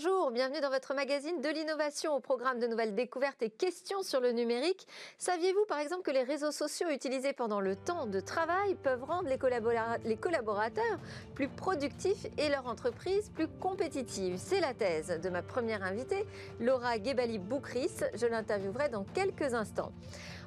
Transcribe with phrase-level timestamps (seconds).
[0.00, 4.20] Bonjour, bienvenue dans votre magazine de l'innovation au programme de nouvelles découvertes et questions sur
[4.20, 4.86] le numérique.
[5.18, 9.28] Saviez-vous par exemple que les réseaux sociaux utilisés pendant le temps de travail peuvent rendre
[9.28, 10.98] les, collaborateurs
[11.34, 14.36] plus productifs et leur entreprise plus compétitive?
[14.38, 16.26] C'est la thèse de ma première invitée,
[16.60, 18.04] Laura Gebali-Boukris.
[18.14, 19.90] Je l'interviewerai dans quelques instants.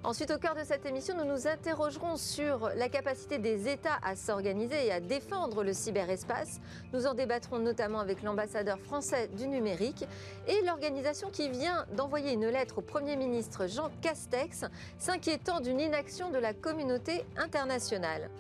[0.04, 4.16] Ensuite, au cœur de cette émission, nous nous interrogerons sur la capacité des États à
[4.16, 6.60] s'organiser et à défendre le cyberespace.
[6.92, 10.04] Nous en débattrons notamment avec l'ambassadeur français du numérique
[10.48, 14.66] et l'organisation qui vient d'envoyer une lettre au Premier ministre Jean Castex
[14.98, 18.32] s'inquiétant d'une inaction de la communauté internationale.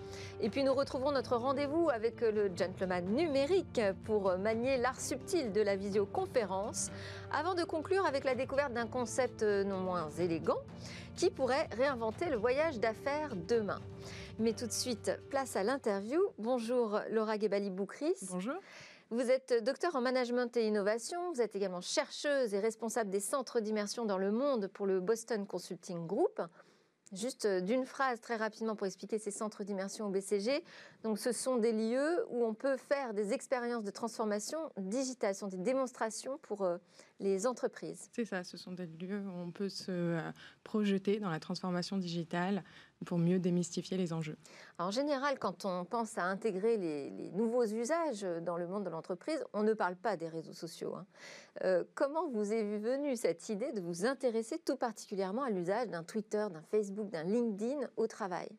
[0.41, 5.61] Et puis nous retrouverons notre rendez-vous avec le gentleman numérique pour manier l'art subtil de
[5.61, 6.89] la visioconférence
[7.31, 10.57] avant de conclure avec la découverte d'un concept non moins élégant
[11.21, 13.79] qui pourrait réinventer le voyage d'affaires demain.
[14.39, 16.19] Mais tout de suite, place à l'interview.
[16.39, 18.15] Bonjour Laura Gebali-Boukris.
[18.31, 18.55] Bonjour.
[19.11, 23.59] Vous êtes docteur en management et innovation, vous êtes également chercheuse et responsable des centres
[23.59, 26.41] d'immersion dans le monde pour le Boston Consulting Group.
[27.13, 30.63] Juste euh, d'une phrase très rapidement pour expliquer ces centres d'immersion au BCG.
[31.03, 35.41] Donc, ce sont des lieux où on peut faire des expériences de transformation digitale, ce
[35.41, 36.77] sont des démonstrations pour euh,
[37.19, 38.09] les entreprises.
[38.13, 40.31] C'est ça, ce sont des lieux où on peut se euh,
[40.63, 42.63] projeter dans la transformation digitale
[43.05, 44.37] pour mieux démystifier les enjeux.
[44.77, 49.43] en général, quand on pense à intégrer les, nouveaux usages dans le monde de l'entreprise,
[49.53, 50.95] on ne parle pas des réseaux sociaux.
[50.95, 51.05] Hein.
[51.63, 56.03] Euh, comment vous est venue cette idée de vous intéresser tout particulièrement à l'usage d'un
[56.03, 58.49] Twitter, d'un Facebook, d'un LinkedIn au travail?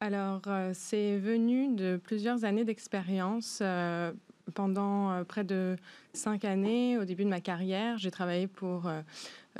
[0.00, 3.60] Alors, euh, c'est venu de plusieurs années d'expérience.
[3.62, 4.12] Euh,
[4.54, 5.76] pendant près de
[6.12, 8.90] cinq années, au début de ma carrière, j'ai travaillé pour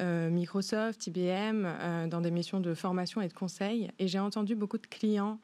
[0.00, 3.90] Microsoft, IBM, euh, dans des missions de formation et de conseil.
[3.98, 5.40] Et j'ai entendu beaucoup de clients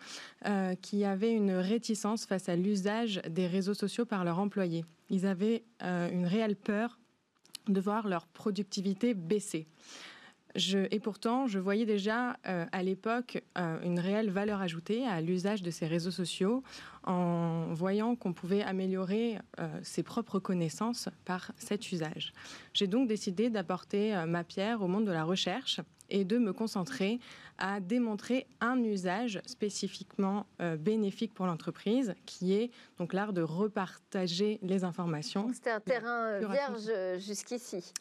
[0.46, 4.84] euh, qui avaient une réticence face à l'usage des réseaux sociaux par leurs employés.
[5.08, 7.00] Ils avaient une réelle peur
[7.66, 9.66] de voir leur productivité baisser
[10.55, 15.62] et pourtant, je voyais déjà euh, à l'époque euh, une réelle valeur ajoutée à l'usage
[15.62, 16.62] de ces réseaux sociaux
[17.05, 22.33] en voyant qu'on pouvait améliorer euh, ses propres connaissances par cet usage.
[22.74, 27.20] J'ai donc décidé d'apporter ma pierre au monde de la recherche et de me concentrer
[27.58, 30.46] à démontrer un usage spécifiquement
[30.78, 35.48] bénéfique pour l'entreprise, qui est donc l'art de repartager les informations.
[35.52, 37.92] C'était un terrain vierge jusqu'ici.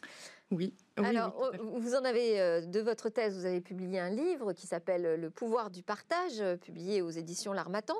[0.50, 0.74] Oui.
[0.96, 5.20] Alors, vous en avez, euh, de votre thèse, vous avez publié un livre qui s'appelle
[5.20, 7.94] Le pouvoir du partage, euh, publié aux éditions L'Armatan.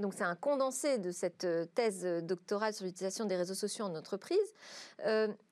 [0.00, 3.94] Donc, c'est un condensé de cette euh, thèse doctorale sur l'utilisation des réseaux sociaux en
[3.94, 4.52] entreprise.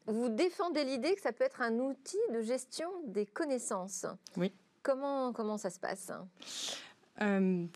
[0.06, 4.06] vous défendez l'idée que ça peut être un outil de gestion des connaissances.
[4.36, 4.52] Oui.
[4.82, 6.10] Comment, comment ça se passe?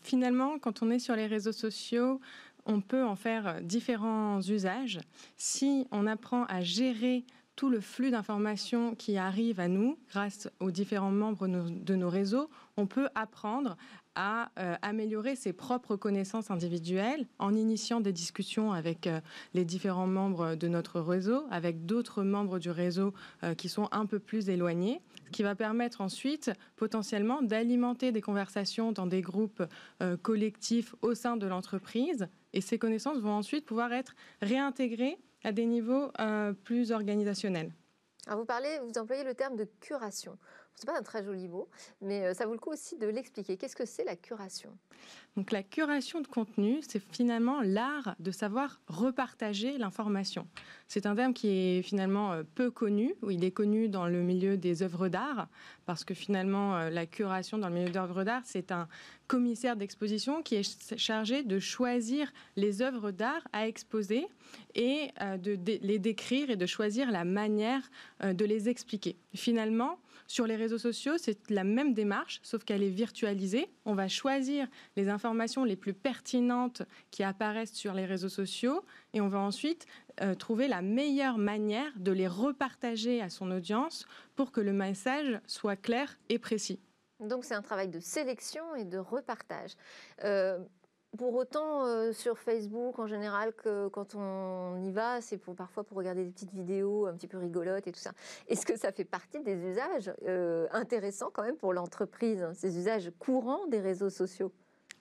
[0.03, 2.19] Finalement, quand on est sur les réseaux sociaux,
[2.65, 4.99] on peut en faire différents usages.
[5.37, 7.23] Si on apprend à gérer
[7.59, 12.49] tout le flux d'informations qui arrive à nous grâce aux différents membres de nos réseaux,
[12.77, 13.75] on peut apprendre
[14.15, 19.19] à euh, améliorer ses propres connaissances individuelles en initiant des discussions avec euh,
[19.53, 24.05] les différents membres de notre réseau, avec d'autres membres du réseau euh, qui sont un
[24.05, 29.63] peu plus éloignés, ce qui va permettre ensuite potentiellement d'alimenter des conversations dans des groupes
[30.21, 32.29] collectifs au sein de l'entreprise.
[32.53, 37.71] Et ces connaissances vont ensuite pouvoir être réintégrées à des niveaux euh, plus organisationnels.
[38.27, 40.37] Alors vous parlez, vous employez le terme de curation.
[40.75, 41.67] C'est pas un très joli mot,
[42.01, 43.57] mais euh, ça vaut le coup aussi de l'expliquer.
[43.57, 44.77] Qu'est-ce que c'est la curation?
[45.35, 50.47] Donc la curation de contenu, c'est finalement l'art de savoir repartager l'information.
[50.87, 54.21] C'est un terme qui est finalement euh, peu connu, ou il est connu dans le
[54.21, 55.47] milieu des œuvres d'art,
[55.85, 58.87] parce que finalement la curation dans le milieu des œuvres d'art, c'est un
[59.29, 64.27] commissaire d'exposition qui est chargé de choisir les œuvres d'art à exposer
[64.75, 67.89] et euh, de, les décrire et de choisir la manière
[68.23, 69.15] euh, de les expliquer.
[69.35, 73.69] Finalement, sur les réseaux sociaux, c'est la même démarche, sauf qu'elle est virtualisée.
[73.85, 74.67] On va choisir
[74.97, 78.83] les informations les plus pertinentes qui apparaissent sur les réseaux sociaux
[79.13, 79.85] et on va ensuite
[80.21, 85.39] euh, trouver la meilleure manière de les repartager à son audience pour que le message
[85.45, 86.79] soit clair et précis.
[87.19, 89.75] Donc c'est un travail de sélection et de repartage.
[90.23, 90.59] Euh,
[91.17, 95.97] pour autant, euh, sur Facebook, en général, que quand on y va, c'est parfois pour
[95.97, 98.11] regarder des petites vidéos un petit peu rigolotes et tout ça.
[98.47, 102.77] Est-ce que ça fait partie des usages euh, intéressants quand même pour l'entreprise, hein, ces
[102.77, 104.51] usages courants des réseaux sociaux?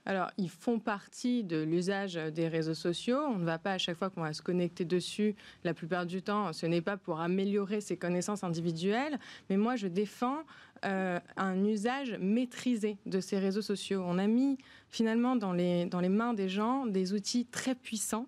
[0.09, 3.19] Alors, ils font partie de l'usage des réseaux sociaux.
[3.19, 6.23] On ne va pas à chaque fois qu'on va se connecter dessus, la plupart du
[6.23, 9.19] temps, ce n'est pas pour améliorer ses connaissances individuelles,
[9.51, 10.45] mais moi, je défends
[10.85, 14.03] euh, un usage maîtrisé de ces réseaux sociaux.
[14.07, 14.59] On a mis
[14.89, 18.27] finalement dans les, dans les mains des gens des outils très puissants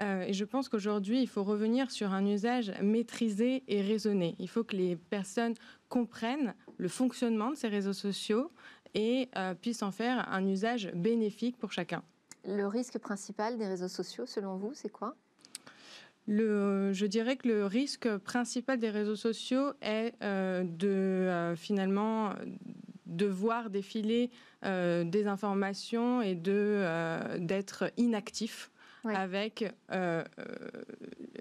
[0.00, 4.36] Euh, et je pense qu'aujourd'hui, il faut revenir sur un usage maîtrisé et raisonné.
[4.38, 5.54] Il faut que les personnes
[5.88, 8.50] comprennent le fonctionnement de ces réseaux sociaux
[8.94, 12.02] et euh, puissent en faire un usage bénéfique pour chacun.
[12.44, 15.16] Le risque principal des réseaux sociaux, selon vous, c'est quoi?
[16.26, 22.32] Le, je dirais que le risque principal des réseaux sociaux est euh, de finalement
[23.06, 24.30] de voir défiler
[24.62, 28.70] des informations et de d'être inactif
[29.14, 30.24] avec euh,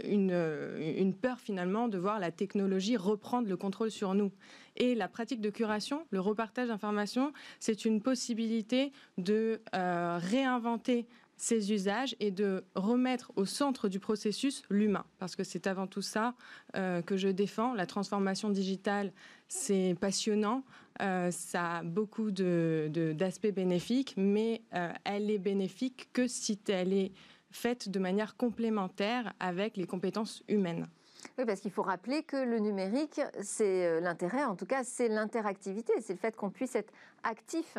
[0.04, 0.32] une,
[0.80, 4.32] une, peur finalement de voir la technologie reprendre le contrôle sur nous.
[4.78, 11.72] Et la pratique de curation, le repartage d'informations, c'est une possibilité de euh, réinventer ces
[11.74, 15.06] usages et de remettre au centre du processus l'humain.
[15.20, 16.36] Parce que c'est avant tout ça
[16.76, 17.74] euh, que je défends.
[17.74, 19.12] La transformation digitale,
[19.48, 20.64] c'est passionnant.
[21.00, 24.62] ça a beaucoup d'aspects bénéfiques, mais
[25.04, 27.12] elle est bénéfique que si elle est
[27.52, 30.88] faite de manière complémentaire avec les compétences humaines.
[31.38, 35.10] Oui, parce qu'il faut rappeler que le numérique, c'est euh, l'intérêt, en tout cas, c'est
[35.10, 36.94] l'interactivité, c'est le fait qu'on puisse être
[37.24, 37.78] actif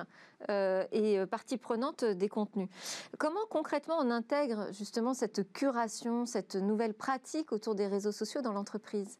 [0.50, 2.68] euh, et euh, partie prenante des contenus.
[3.16, 8.52] Comment concrètement on intègre justement cette curation, cette nouvelle pratique autour des réseaux sociaux dans
[8.52, 9.18] l'entreprise?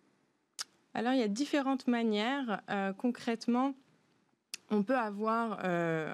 [0.93, 2.63] Alors, il y a différentes manières.
[2.99, 3.75] concrètement,
[4.71, 6.13] on peut avoir euh,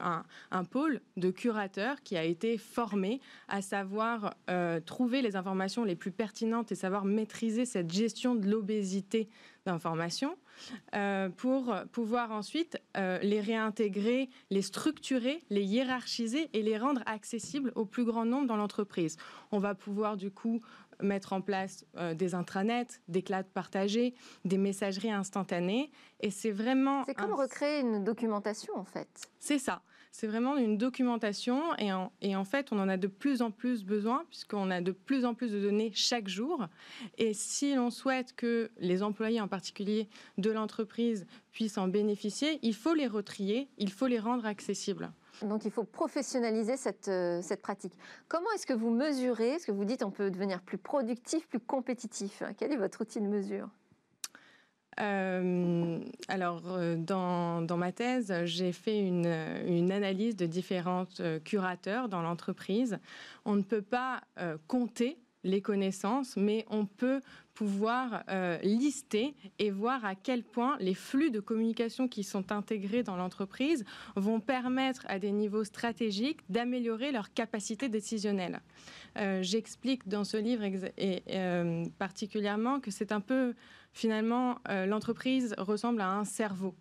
[0.50, 5.96] un, pôle de curateurs qui a été formé à savoir euh, trouver les informations les
[5.96, 9.28] plus pertinentes et savoir maîtriser cette gestion de l'obésité
[9.64, 10.36] d'informations
[10.94, 17.84] euh, pour pouvoir ensuite les réintégrer, les structurer, les hiérarchiser et les rendre accessibles au
[17.84, 19.16] plus grand nombre dans l'entreprise.
[19.52, 20.62] On va pouvoir du coup
[21.02, 24.14] mettre en place euh, des intranets, des clouds partagés,
[24.44, 25.90] des messageries instantanées.
[26.20, 27.04] Et c'est vraiment.
[27.04, 29.08] C'est comme recréer une documentation, en fait.
[29.38, 29.82] C'est ça.
[30.14, 33.50] C'est vraiment une documentation et en, et en, fait, on en a de plus en
[33.50, 36.66] plus besoin puisqu'on a de plus en plus de données chaque jour.
[37.16, 42.74] Et si l'on souhaite que les employés en particulier de l'entreprise puissent en bénéficier, il
[42.74, 45.10] faut les retrier, il faut les rendre accessibles.
[45.44, 47.94] Donc il faut professionnaliser cette, euh, cette pratique.
[48.28, 51.60] Comment est-ce que vous mesurez Est-ce que vous dites on peut devenir plus productif, plus
[51.60, 52.42] compétitif?
[52.58, 53.68] Quel est votre outil de mesure?
[55.00, 59.26] Euh, alors, euh, dans, dans, ma thèse, j'ai fait une,
[59.66, 61.06] une, analyse de différents
[61.44, 62.98] curateurs dans l'entreprise.
[63.46, 64.20] On ne peut pas
[64.68, 67.20] compter les connaissances, mais on peut
[67.54, 73.02] pouvoir euh, lister et voir à quel point les flux de communication qui sont intégrés
[73.02, 73.84] dans l'entreprise
[74.16, 78.60] vont permettre à des niveaux stratégiques d'améliorer leur capacité décisionnelle.
[79.18, 83.54] Euh, j'explique dans ce livre et, euh, particulièrement que c'est un peu
[83.92, 86.74] finalement l'entreprise ressemble à un cerveau.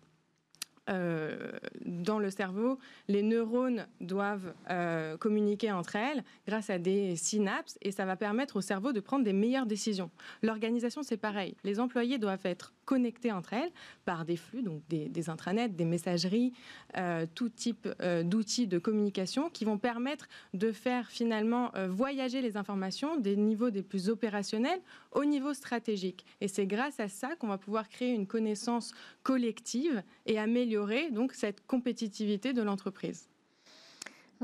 [0.90, 1.52] Euh,
[1.84, 7.92] dans le cerveau, les neurones doivent euh, communiquer entre elles grâce à des synapses et
[7.92, 10.10] ça va permettre au cerveau de prendre des meilleures décisions.
[10.42, 11.54] L'organisation, c'est pareil.
[11.62, 13.70] Les employés doivent être connectés entre elles
[14.04, 16.52] par des flux, donc des, intranets, des messageries,
[16.96, 17.88] euh, tout type
[18.24, 23.82] d'outils de communication qui vont permettre de faire finalement voyager les informations des niveaux des
[23.82, 24.80] plus opérationnels
[25.12, 26.24] au niveau stratégique.
[26.40, 28.92] Et c'est grâce à ça qu'on va pouvoir créer une connaissance
[29.22, 33.31] collective et améliorer donc cette compétitivité de l'entreprise.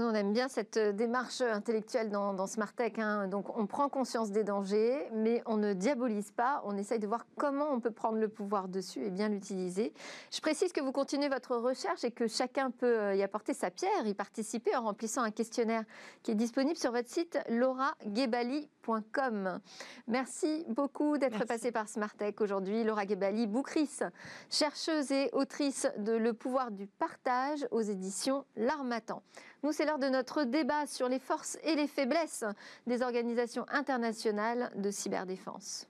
[0.00, 2.46] On aime bien cette euh, démarche intellectuelle dans, dans
[2.76, 2.92] Tech.
[2.98, 3.26] Hein.
[3.26, 6.62] Donc, on prend conscience des dangers, mais on ne diabolise pas.
[6.64, 9.92] On essaye de voir comment on peut prendre le pouvoir dessus et bien l'utiliser.
[10.30, 13.72] Je précise que vous continuez votre recherche et que chacun peut euh, y apporter sa
[13.72, 15.82] pierre, y participer en remplissant un questionnaire
[16.22, 19.58] qui est disponible sur votre site lauraguebali.com.
[20.06, 22.84] Merci beaucoup d'être passé par Tech aujourd'hui.
[22.84, 24.04] Laura Gebali, boucrice,
[24.48, 29.22] chercheuse et autrice de Le pouvoir du partage aux éditions L'Armatan.
[29.64, 32.44] Nous, c'est l'heure de notre débat sur les forces et les faiblesses
[32.86, 35.88] des organisations internationales de cyberdéfense.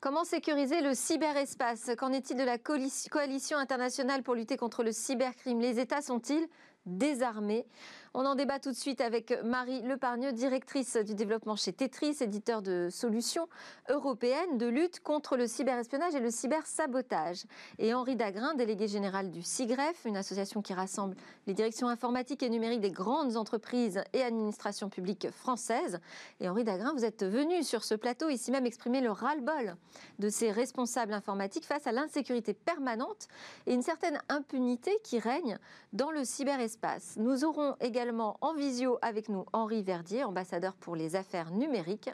[0.00, 1.90] Comment sécuriser le cyberespace?
[1.98, 5.60] Qu'en est-il de la coalition internationale pour lutter contre le cybercrime?
[5.60, 6.46] Les États sont-ils
[6.86, 7.66] désarmés?
[8.14, 12.62] On en débat tout de suite avec Marie Lepargneux, directrice du développement chez Tetris, éditeur
[12.62, 13.48] de solutions
[13.88, 17.44] européennes de lutte contre le cyberespionnage et le cybersabotage.
[17.78, 21.16] Et Henri Dagrin, délégué général du CIGREF, une association qui rassemble
[21.48, 25.98] les directions informatiques et numériques des grandes entreprises et administrations publiques françaises.
[26.38, 29.74] Et Henri Dagrin, vous êtes venu sur ce plateau ici même exprimer le ras-le-bol
[30.20, 33.26] de ces responsables informatiques face à l'insécurité permanente
[33.66, 35.58] et une certaine impunité qui règne
[35.92, 37.14] dans le cyberespace.
[37.16, 38.03] Nous aurons également
[38.40, 42.10] en visio avec nous Henri Verdier, ambassadeur pour les affaires numériques.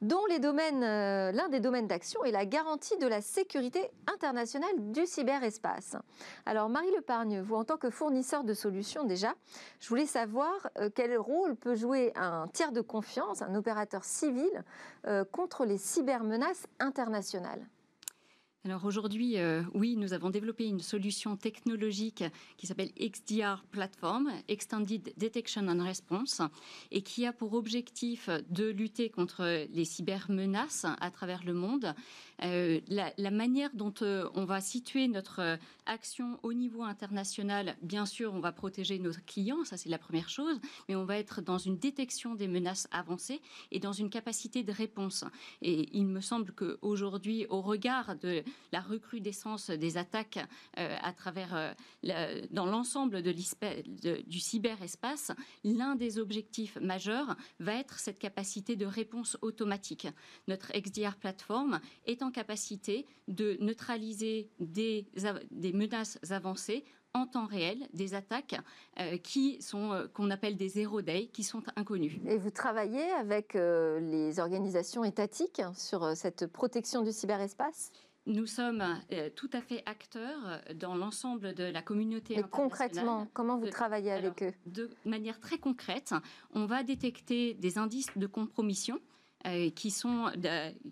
[0.00, 5.96] dont euh, l'un des domaines d'action est la garantie de la sécurité internationale du cyberespace.
[6.46, 9.34] Alors Marie Lepargne, vous en tant que fournisseur de solutions déjà,
[9.78, 14.64] je voulais savoir euh, quel rôle peut jouer un tiers de confiance, un opérateur civil,
[15.06, 17.66] euh, contre les cybermenaces internationales?
[18.66, 22.22] Alors aujourd'hui, euh, oui, nous avons développé une solution technologique
[22.58, 26.42] qui s'appelle XDR Platform, Extended Detection and Response,
[26.90, 31.94] et qui a pour objectif de lutter contre les cybermenaces à travers le monde
[32.42, 35.56] euh, la, manière dont euh, on va situer notre euh,
[35.86, 40.28] action au niveau international, bien sûr, on va protéger nos clients, ça c'est la première
[40.28, 44.62] chose, mais on va être dans une détection des menaces avancées et dans une capacité
[44.62, 45.24] de réponse.
[45.62, 48.42] Et il me semble qu'aujourd'hui, au regard de
[48.72, 50.38] la recrudescence des attaques
[50.76, 51.74] à travers
[52.50, 55.32] dans l'ensemble du cyberespace,
[55.64, 60.08] l'un des objectifs majeurs va être cette capacité de réponse automatique.
[60.48, 65.06] Notre XDR plateforme est en capacité de neutraliser des,
[65.50, 66.84] des menaces avancées
[67.14, 68.56] en temps réel des attaques
[68.98, 72.20] euh, qui sont euh, qu'on appelle des zero day qui sont inconnues.
[72.26, 77.90] Et vous travaillez avec euh, les organisations étatiques sur cette protection du cyberespace?
[78.26, 78.84] Nous sommes
[79.34, 84.42] tout à fait acteurs dans l'ensemble de la communauté Mais concrètement, comment vous travaillez avec
[84.42, 84.52] eux?
[84.66, 86.14] De manière très concrète,
[86.52, 89.00] on va détecter des indices de compromission
[89.46, 90.30] euh, qui, sont,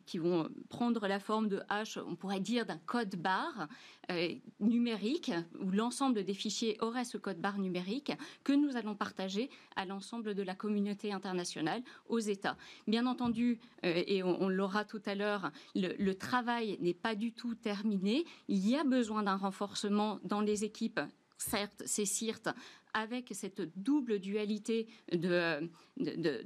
[0.06, 3.68] qui vont prendre la forme de H, on pourrait dire d'un code barre
[4.10, 8.12] euh, numérique, où l'ensemble des fichiers aurait ce code barre numérique
[8.44, 12.56] que nous allons partager à l'ensemble de la communauté internationale, aux États.
[12.86, 17.32] Bien entendu, euh, et on, l'aura tout à l'heure, le, le travail n'est pas du
[17.32, 18.24] tout terminé.
[18.48, 21.00] Il y a besoin d'un renforcement dans les équipes
[21.38, 22.54] certes, c'est CIRT
[22.94, 25.68] avec cette double dualité de,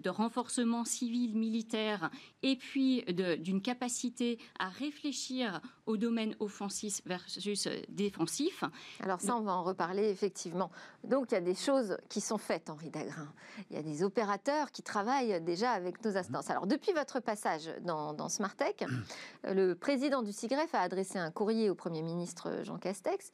[0.08, 2.10] renforcement civil, militaire,
[2.42, 8.64] et puis d'une capacité à réfléchir au domaine offensif versus défensif.
[9.00, 10.70] Alors ça, on va en reparler effectivement.
[11.04, 13.32] Donc il y a des choses qui sont faites, Henri Dagrin.
[13.70, 16.50] Il y a des opérateurs qui travaillent déjà avec nos instances.
[16.50, 18.84] Alors depuis votre passage dans, dans Smartech,
[19.44, 23.32] le président du CIGREF a adressé un courrier au Premier ministre Jean Castex,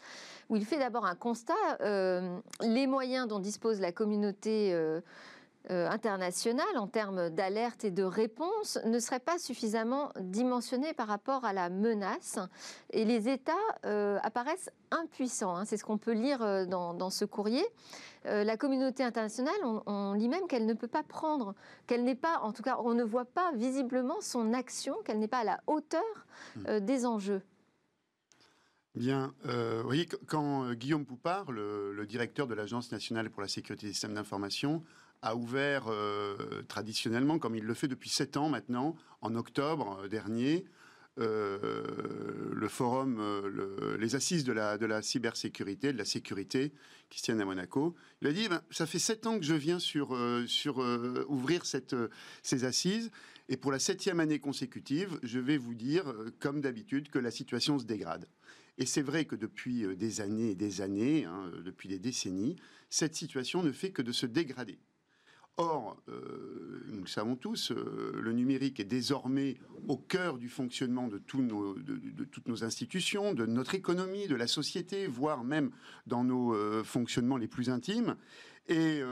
[0.49, 1.55] où il fait d'abord un constat.
[1.81, 5.01] Euh, les moyens dont dispose la communauté euh,
[5.71, 11.45] euh, internationale en termes d'alerte et de réponse ne seraient pas suffisamment dimensionnés par rapport
[11.45, 12.41] à la menace.
[12.91, 13.53] Et les États
[13.85, 15.55] euh, apparaissent impuissants.
[15.55, 15.65] Hein.
[15.65, 17.65] C'est ce qu'on peut lire dans, ce courrier.
[18.25, 21.55] la communauté internationale, on, lit même qu'elle ne peut pas prendre,
[21.87, 25.29] qu'elle n'est pas, en tout cas, on ne voit pas visiblement son action, qu'elle n'est
[25.29, 26.27] pas à la hauteur
[26.57, 26.81] mmh.
[26.81, 27.43] des enjeux.
[28.99, 33.47] Bien, euh, vous voyez, quand euh, Guillaume Poupard, le, directeur de l'Agence nationale pour la
[33.47, 34.83] sécurité des systèmes d'information,
[35.23, 40.65] a ouvert euh, traditionnellement, comme il le fait depuis sept ans maintenant, en octobre dernier,
[41.17, 43.21] le forum,
[43.99, 46.73] les assises de la, cybersécurité, de la sécurité
[47.09, 47.95] qui se tiennent à Monaco.
[48.21, 50.79] Il a dit, ben, ça fait sept ans que je viens sur, sur
[51.29, 53.11] ouvrir ces assises,
[53.49, 56.05] et pour la septième année consécutive, je vais vous dire,
[56.39, 58.29] comme d'habitude, que la situation se dégrade.
[58.79, 61.99] Et c'est vrai que depuis euh, des années et des années, hein, euh, depuis des
[61.99, 62.57] décennies,
[62.89, 64.79] cette situation ne fait que de se dégrader.
[65.57, 69.57] Or, euh, nous le savons tous, le numérique est désormais
[69.89, 75.43] au cœur du fonctionnement de, toutes nos institutions, de notre économie, de la société, voire
[75.43, 75.73] même
[76.07, 76.55] dans nos
[76.85, 78.15] fonctionnements les plus intimes.
[78.69, 79.03] Et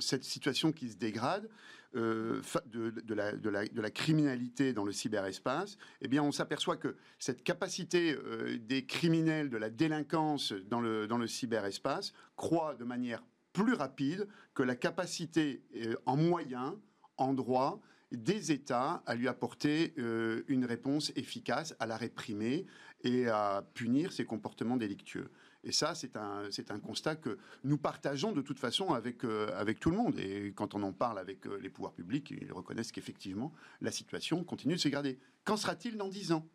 [0.00, 1.48] cette situation qui se dégrade,
[1.94, 8.86] euh, de, la, criminalité dans le cyberespace, eh on s'aperçoit que cette capacité euh, des
[8.86, 13.22] criminels, de la délinquance dans le, dans le cyberespace, croît de manière
[13.52, 16.74] plus rapide que la capacité euh, en moyens,
[17.18, 17.80] en droit,
[18.12, 22.66] des États à lui apporter une réponse efficace, à la réprimer
[23.02, 25.30] et à punir ces comportements délictueux.
[25.64, 29.78] Et ça, c'est un, un constat que nous partageons de toute façon avec, euh, avec
[29.78, 30.18] tout le monde.
[30.18, 34.42] Et quand on en parle avec euh, les pouvoirs publics, ils reconnaissent qu'effectivement, la situation
[34.42, 35.18] continue de se garder.
[35.44, 36.48] Qu'en sera-t-il dans dix ans?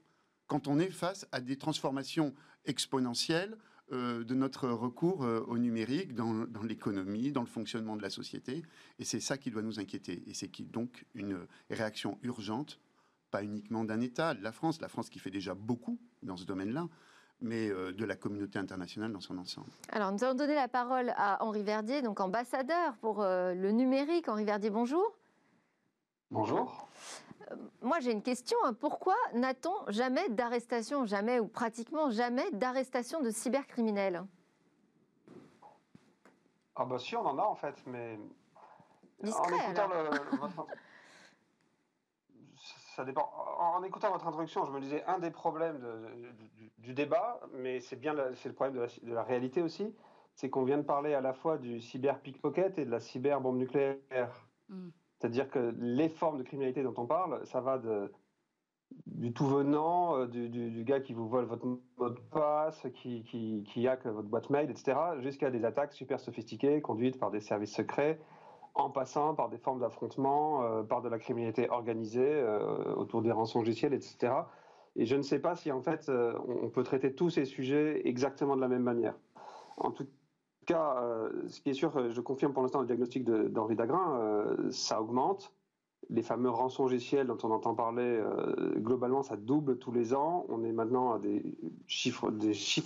[0.47, 2.33] Quand on est face à des transformations
[2.65, 3.57] exponentielles
[3.91, 8.63] euh, de notre recours au numérique dans, dans l'économie, dans le fonctionnement de la société.
[8.99, 10.23] Et c'est ça qui doit nous inquiéter.
[10.27, 11.39] Et c'est donc une
[11.69, 12.79] réaction urgente,
[13.31, 16.45] pas uniquement d'un État, de la France, la France qui fait déjà beaucoup dans ce
[16.45, 16.87] domaine-là,
[17.41, 19.69] mais euh, de la communauté internationale dans son ensemble.
[19.89, 24.27] Alors, nous allons donner la parole à Henri Verdier, donc ambassadeur pour euh, le numérique.
[24.27, 25.13] Henri Verdier, bonjour.
[26.31, 26.87] Bonjour.
[27.51, 28.57] Euh, moi, j'ai une question.
[28.79, 34.23] Pourquoi n'a-t-on jamais d'arrestation, jamais ou pratiquement jamais d'arrestation de cybercriminels?
[36.75, 38.19] Ah bah si, on en a en fait, mais...
[39.23, 40.13] Discret, alors.
[42.95, 43.31] ça dépend.
[43.59, 45.79] En, écoutant votre introduction, je me disais un des problèmes
[46.77, 49.95] du, débat, mais c'est bien c'est le problème de la, réalité aussi,
[50.35, 53.41] c'est qu'on vient de parler à la fois du cyber pickpocket et de la cyber
[53.41, 54.47] bombe nucléaire.
[54.69, 54.89] Mm.
[55.19, 57.79] C'est-à-dire que les formes de criminalité dont on parle, ça va
[59.05, 63.63] du tout venant, euh, du, gars qui vous vole votre mot de passe, qui, qui,
[63.67, 67.73] qui hack votre boîte mail, etc., jusqu'à des attaques super sophistiquées conduites par des services
[67.73, 68.19] secrets,
[68.75, 73.31] en passant par des formes d'affrontement, euh, par de la criminalité organisée euh, autour des
[73.31, 74.33] rançons logiciels, etc.
[74.95, 78.55] Et je ne sais pas si en fait on peut traiter tous ces sujets exactement
[78.55, 79.13] de la même manière.
[79.77, 80.07] En tout
[80.73, 81.03] cas,
[81.47, 85.53] ce qui est sûr, je confirme pour l'instant le diagnostic d'Henri Dagrin, ça augmente
[86.09, 90.45] les fameux rançongiciels dont on entend parler, euh, globalement, ça double tous les ans.
[90.49, 91.43] On est maintenant à des
[91.87, 92.31] chiffres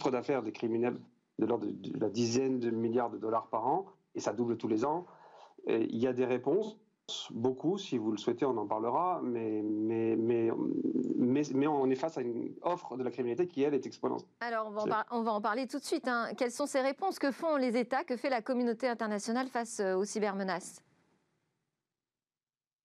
[0.09, 0.99] d'affaires des criminels
[1.39, 3.85] de l'ordre de, la dizaine de milliards de dollars par an,
[4.15, 5.05] et ça double tous les ans.
[5.67, 6.77] il y a des réponses,
[7.31, 10.51] beaucoup, si vous le souhaitez, on en parlera, mais, mais, mais,
[11.53, 14.29] mais, on est face à une offre de la criminalité qui, elle, est exponentielle.
[14.39, 16.07] Alors, on va, en, on va en parler tout de suite.
[16.07, 16.29] Hein.
[16.37, 17.19] Quelles sont ces réponses?
[17.19, 18.03] Que font les États?
[18.03, 20.81] Que fait la communauté internationale face euh, aux cybermenaces?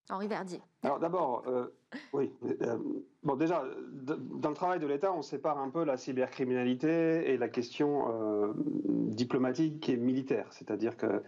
[0.08, 0.60] Henri Verdier.
[0.82, 1.66] Alors d'abord, euh,
[2.12, 2.32] oui.
[2.62, 2.78] Euh,
[3.24, 7.48] bon, déjà, dans le travail de l'État, on sépare un peu la cybercriminalité et la
[7.48, 10.46] question euh, diplomatique et militaire.
[10.50, 11.22] C'est-à-dire que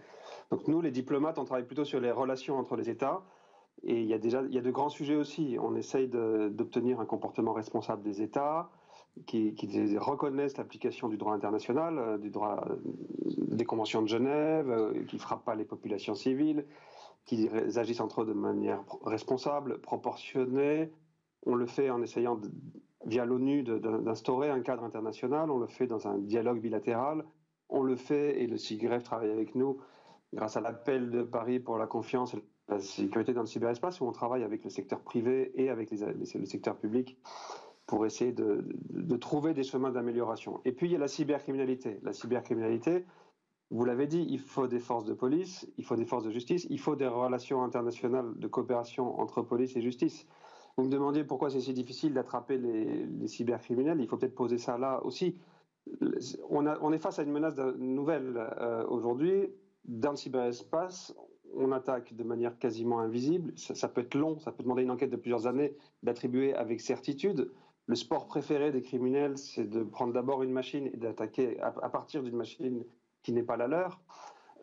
[0.51, 3.21] donc nous, les diplomates, on travaille plutôt sur les relations entre les États.
[3.83, 5.57] Et il y a déjà il y a de grands sujets aussi.
[5.61, 8.69] On essaye d'obtenir un comportement responsable des États
[9.25, 12.65] qui, qui reconnaissent l'application du droit international, du droit
[13.23, 16.65] des conventions de Genève, qui ne frappent pas les populations civiles
[17.25, 20.91] qu'ils agissent entre eux de manière responsable, proportionnée.
[21.45, 22.39] On le fait en essayant,
[23.05, 25.51] via l'ONU, d'instaurer un cadre international.
[25.51, 27.23] On le fait dans un dialogue bilatéral.
[27.69, 29.77] On le fait, et le CIGREF travaille avec nous,
[30.33, 34.05] grâce à l'appel de Paris pour la confiance et la sécurité dans le cyberespace, où
[34.05, 37.17] on travaille avec le secteur privé et avec le secteur public
[37.89, 40.61] pour essayer de, trouver des chemins d'amélioration.
[40.63, 41.99] Et puis, il y a la cybercriminalité.
[42.03, 43.03] La cybercriminalité,
[43.71, 46.67] vous l'avez dit, il faut des forces de police, il faut des forces de justice,
[46.69, 50.27] il faut des relations internationales de coopération entre police et justice.
[50.77, 53.99] Vous me demandiez pourquoi c'est si difficile d'attraper les, cybercriminels.
[53.99, 55.39] Il faut peut-être poser ça là aussi.
[56.49, 59.49] On, est face à une menace nouvelle euh, aujourd'hui.
[59.89, 61.15] Dans le cyberespace,
[61.55, 63.53] on attaque de manière quasiment invisible.
[63.57, 67.51] Ça, peut être long, ça peut demander une enquête de plusieurs années d'attribuer avec certitude.
[67.87, 72.21] Le sport préféré des criminels, c'est de prendre d'abord une machine et d'attaquer à, partir
[72.21, 72.85] d'une machine
[73.23, 73.99] qui n'est pas la leur.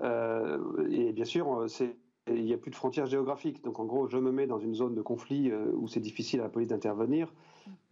[0.01, 1.97] Euh, et bien sûr, c'est
[2.29, 3.65] il n'y a plus de frontières géographiques.
[3.65, 6.41] Donc en gros, je me mets dans une zone de conflit euh, où c'est difficile
[6.41, 7.33] à la police d'intervenir.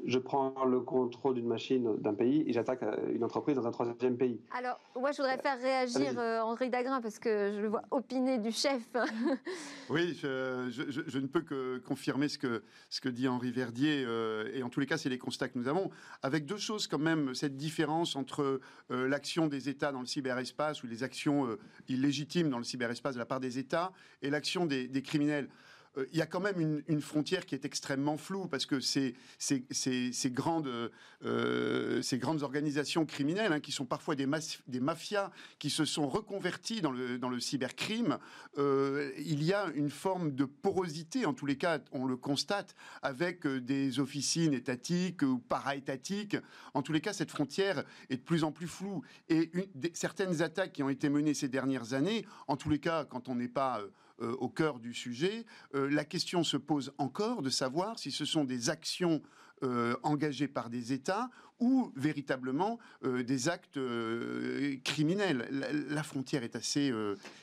[0.06, 3.70] Je prends le contrôle d'une machine d'un pays et j'attaque euh, une entreprise dans un
[3.70, 4.38] troisième pays.
[4.54, 8.38] Alors, moi, je voudrais faire réagir euh, André Dagrin parce que je le vois opiner
[8.38, 8.82] du chef.
[9.90, 14.06] oui, je, ne peux que confirmer ce que, ce que dit Henri Verdier.
[14.52, 15.90] et en tous les cas, c'est les constats que nous avons.
[16.22, 18.60] Avec deux choses quand même, cette différence entre
[18.90, 21.48] l'action des États dans le cyberespace ou les actions
[21.88, 25.48] illégitimes dans le cyberespace de la part des États et l'action des, criminels
[25.96, 29.14] euh, il y a quand même une, frontière qui est extrêmement floue parce que ces,
[29.38, 30.90] ces, grandes,
[31.24, 36.80] euh, ces grandes organisations criminelles, hein, qui sont parfois des, mafias, qui se sont reconverties
[36.80, 38.18] dans le, cybercrime,
[38.59, 42.74] euh, il y a une forme de porosité, en tous les cas, on le constate,
[43.02, 46.37] avec des officines étatiques ou para-étatiques.
[46.74, 49.02] En tous les cas, cette frontière est de plus en plus floue.
[49.28, 49.50] Et
[49.92, 53.35] certaines attaques qui ont été menées ces dernières années, en tous les cas, quand on
[53.35, 53.80] n'est pas
[54.20, 55.44] au cœur du sujet.
[55.74, 59.22] Euh, la question se pose encore de savoir si ce sont des actions
[59.64, 65.48] euh, engagés par des États ou véritablement euh, des actes euh, criminels.
[65.88, 66.92] La, frontière est assez,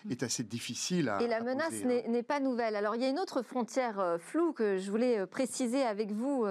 [0.10, 1.21] est assez difficile à.
[1.21, 2.01] Et la menace hein.
[2.07, 2.75] n'est pas nouvelle.
[2.75, 6.45] Alors il y a une autre frontière floue que je voulais préciser avec vous,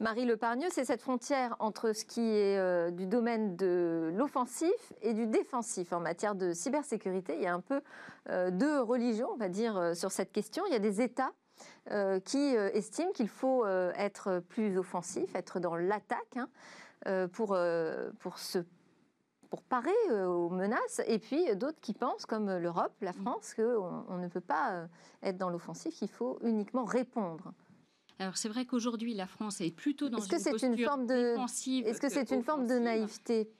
[0.00, 5.26] Marie Lepargneux, c'est cette frontière entre ce qui est du domaine de l'offensif et du
[5.26, 7.36] défensif en matière de cybersécurité.
[7.36, 7.80] Il y a un peu
[8.50, 10.64] deux religions, on va dire, sur cette question.
[10.66, 11.32] Il y a des États
[11.90, 17.58] euh, qui euh, estiment qu'il faut euh, être plus offensif, être dans l'attaque hein, pour,
[18.20, 18.58] pour, se,
[19.50, 19.92] pour parer
[20.26, 23.20] aux menaces, et puis d'autres qui pensent, comme l'Europe, la mm.
[23.20, 24.88] France, qu'on on ne peut pas
[25.22, 27.52] être dans l'offensif, qu'il faut uniquement répondre.
[28.18, 30.78] Alors c'est vrai qu'aujourd'hui la France est plutôt dans est -ce que une posture une
[30.78, 31.86] forme de, défensive.
[31.86, 33.52] Est-ce que c'est une forme de naïveté?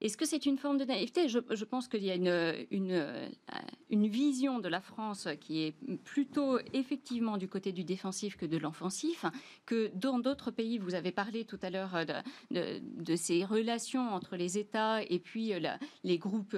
[0.00, 1.28] Est-ce que c'est une forme de naïveté?
[1.28, 3.30] Je, pense qu'il y a une, une,
[3.90, 5.74] une, vision de la France qui est
[6.04, 9.24] plutôt effectivement du côté du défensif que de l'offensif,
[9.66, 11.96] que dans d'autres pays, vous avez parlé tout à l'heure
[12.50, 15.52] de, ces relations entre les États et puis
[16.04, 16.56] les groupes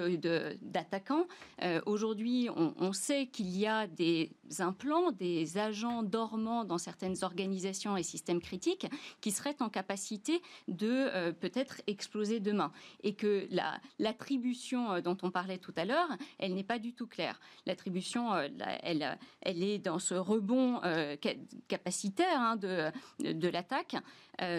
[0.61, 1.27] d'attaquants.
[1.61, 7.95] Euh, aujourd'hui, on, sait qu'il y a des implants, des agents dormants dans certaines organisations
[7.95, 8.87] et systèmes critiques
[9.21, 12.71] qui seraient en capacité de euh, peut-être exploser demain.
[13.03, 13.47] Et que
[13.99, 16.09] l'attribution euh, dont on parlait tout à l'heure,
[16.39, 17.39] elle n'est pas du tout claire.
[17.65, 20.81] L'attribution, elle, elle est dans ce rebond
[21.67, 23.95] capacitaire hein, de, de l'attaque.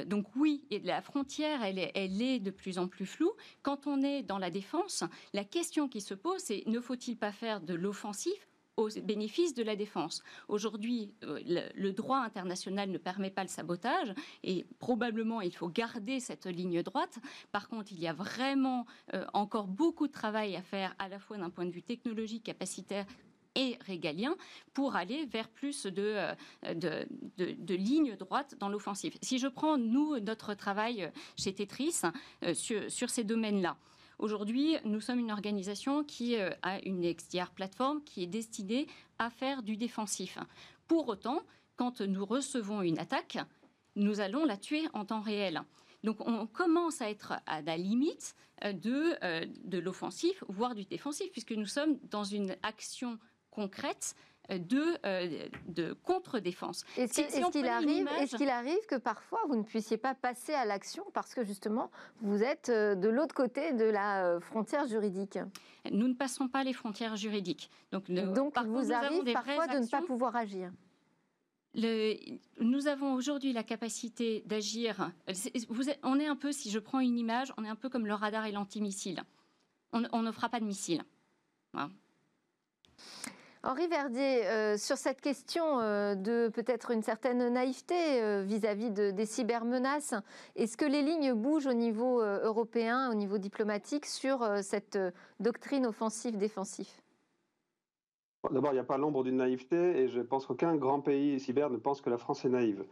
[0.07, 3.33] donc oui, la frontière, elle est, elle est de plus en plus floue.
[3.63, 7.33] Quand on est dans la défense, la question qui se pose, c'est ne faut-il pas
[7.33, 10.23] faire de l'offensif au bénéfice de la défense.
[10.49, 11.39] Aujourd'hui, euh,
[11.75, 16.83] le, droit international ne permet pas le sabotage et probablement il faut garder cette ligne
[16.83, 17.19] droite.
[17.51, 21.19] Par contre, il y a vraiment euh, encore beaucoup de travail à faire à la
[21.19, 23.05] fois d'un point de vue technologique, capacitaire
[23.55, 24.35] et régalien
[24.73, 26.35] pour aller vers plus de, euh,
[26.75, 27.07] de,
[27.37, 29.15] de, lignes droites dans l'offensive.
[29.21, 32.01] Si je prends, nous, notre travail chez Tetris
[32.55, 33.77] sur, sur ces domaines-là,
[34.19, 38.87] Aujourd'hui, nous sommes une organisation qui euh, a une XDR plateforme qui est destinée
[39.19, 40.39] à faire du défensif.
[40.87, 41.43] Pour autant,
[41.77, 43.39] quand nous recevons une attaque,
[43.97, 45.63] nous allons la tuer en temps réel.
[46.05, 50.85] Donc on commence à être à la limite euh, de, euh, de l'offensif, voire du
[50.85, 53.19] défensif, puisque nous sommes dans une action
[53.51, 54.15] concrète
[54.49, 56.85] de, euh, de contre-défense.
[56.97, 61.35] Est-ce qu'il arrive, est arrive, que parfois vous ne puissiez pas passer à l'action parce
[61.35, 65.39] que justement vous êtes euh, de l'autre côté de la euh, frontière juridique?
[65.91, 67.71] Nous ne passons pas les frontières juridiques.
[67.93, 70.71] Donc, Donc il vous arrive parfois de ne pas pouvoir agir
[71.75, 72.15] le,
[72.61, 75.11] nous avons aujourd'hui la capacité d'agir.
[76.03, 78.13] On est un peu, si je prends une image, on est un peu comme le
[78.13, 79.23] radar et l'antimissile.
[79.93, 81.03] On, on ne fera pas de missile.
[81.73, 81.91] Voilà.
[83.65, 89.27] Henri Verdier, euh, sur cette question euh, de peut-être une certaine naïveté euh, vis-à-vis des
[89.27, 90.15] cybermenaces,
[90.57, 94.99] est-ce que les lignes bougent au niveau européen, au niveau diplomatique, sur cette
[95.39, 97.03] doctrine offensive-défensif
[98.51, 101.71] D'abord, il n'y a pas l'ombre d'une naïveté et je pense qu'aucun grand pays cyber
[101.71, 102.85] ne pense que la France est naïve.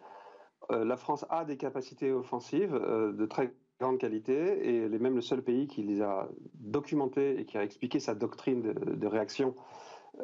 [0.71, 5.21] la France a des capacités offensives de très grande qualité et elle est même le
[5.21, 9.57] seul pays qui les a documentées et qui a expliqué sa doctrine de réaction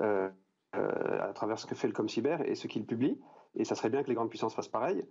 [0.00, 0.28] euh,
[0.74, 3.18] euh, à travers ce que fait le ComCyber et ce qu'il publie.
[3.54, 5.06] Et ça serait bien que les grandes puissances fassent pareil.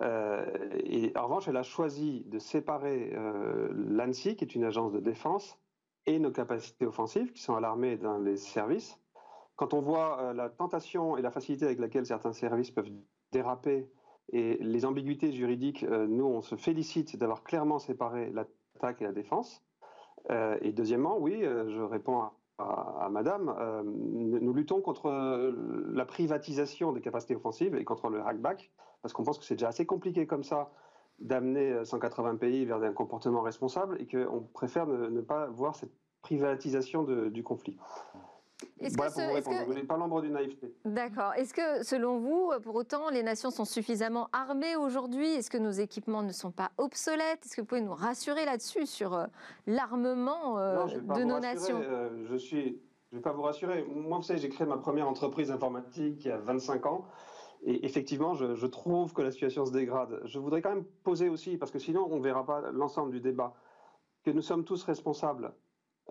[0.00, 0.46] Euh,
[1.16, 3.12] en revanche, elle a choisi de séparer
[3.72, 5.58] l'ANSI, qui est une agence de défense,
[6.06, 8.98] et nos capacités offensives, qui sont à l'armée dans les services.
[9.56, 12.90] Quand on voit la tentation et la facilité avec laquelle certains services peuvent
[13.32, 13.90] déraper
[14.32, 19.62] et les ambiguïtés juridiques, nous, on se félicite d'avoir clairement séparé l'attaque et la défense.
[20.30, 22.39] et deuxièmement, oui, je réponds à
[23.10, 25.52] Madame, euh, nous luttons contre euh,
[25.92, 28.70] la privatisation des capacités offensives et contre le hackback,
[29.02, 30.70] parce qu'on pense que c'est déjà assez compliqué comme ça
[31.18, 35.92] d'amener 180 pays vers un comportement responsable et qu'on préfère ne, pas voir cette
[36.22, 37.76] privatisation du conflit.
[38.80, 39.56] Est-ce voilà pour vous répondre.
[39.68, 40.74] Je n'ai pas l'ombre d'une naïveté.
[40.84, 41.34] D'accord.
[41.34, 45.26] Est-ce que, selon vous, pour autant, les nations sont suffisamment armées aujourd'hui?
[45.34, 47.44] Est-ce que nos équipements ne sont pas obsolètes?
[47.44, 49.26] Est-ce que vous pouvez nous rassurer là-dessus sur euh,
[49.66, 51.80] l'armement euh, de nos nations?
[51.82, 52.80] euh, Je suis.
[53.10, 53.84] Je ne vais pas vous rassurer.
[53.88, 57.04] Moi, vous savez, j'ai créé ma première entreprise informatique il y a 25 ans.
[57.62, 60.20] Et effectivement, je, je, trouve que la situation se dégrade.
[60.24, 63.20] Je voudrais quand même poser aussi, parce que sinon on ne verra pas l'ensemble du
[63.20, 63.52] débat,
[64.22, 65.52] que nous sommes tous responsables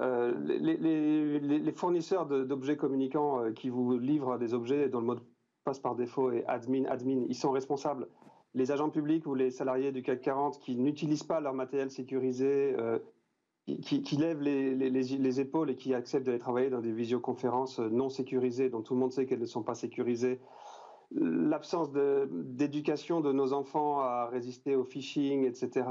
[0.02, 5.22] euh, les, fournisseurs d'objets communicants euh, qui vous livrent des objets dont le mot de
[5.66, 8.08] passe par défaut est admin, admin, ils sont responsables.
[8.54, 12.76] Les agents publics ou les salariés du CAC 40 qui n'utilisent pas leur matériel sécurisé,
[12.80, 12.98] euh,
[13.82, 18.82] qui, lèvent les, épaules et qui acceptent d'aller travailler dans des visioconférences non sécurisées, dont
[18.82, 20.40] tout le monde sait qu'elles ne sont pas sécurisées,
[21.12, 25.84] l'absence d'éducation de, nos enfants à résister au phishing, etc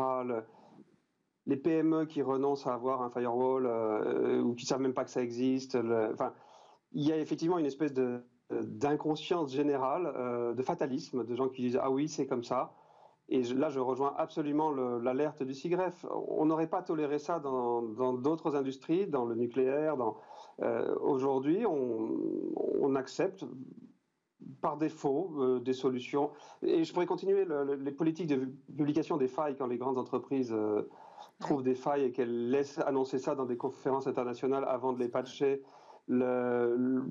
[1.48, 5.10] les PME qui renoncent à avoir un firewall euh, ou qui savent même pas que
[5.10, 5.76] ça existe.
[6.12, 6.32] enfin,
[6.92, 7.94] il y a effectivement une espèce
[8.50, 12.74] d'inconscience générale, euh, de fatalisme, de gens qui disent ah oui c'est comme ça.
[13.30, 16.06] Et là, je rejoins absolument l'alerte du CIGREF.
[16.28, 17.82] On n'aurait pas toléré ça dans
[18.14, 19.96] d'autres industries, dans le nucléaire.
[20.62, 23.44] Euh, Aujourd'hui, on, accepte
[24.62, 26.30] par défaut des solutions.
[26.62, 27.46] Et je pourrais continuer
[27.80, 30.56] les politiques de publication des failles quand les grandes entreprises
[31.38, 35.08] trouve des failles et qu'elle laisse annoncer ça dans des conférences internationales avant de les
[35.08, 35.62] patcher.
[36.10, 37.04] Le,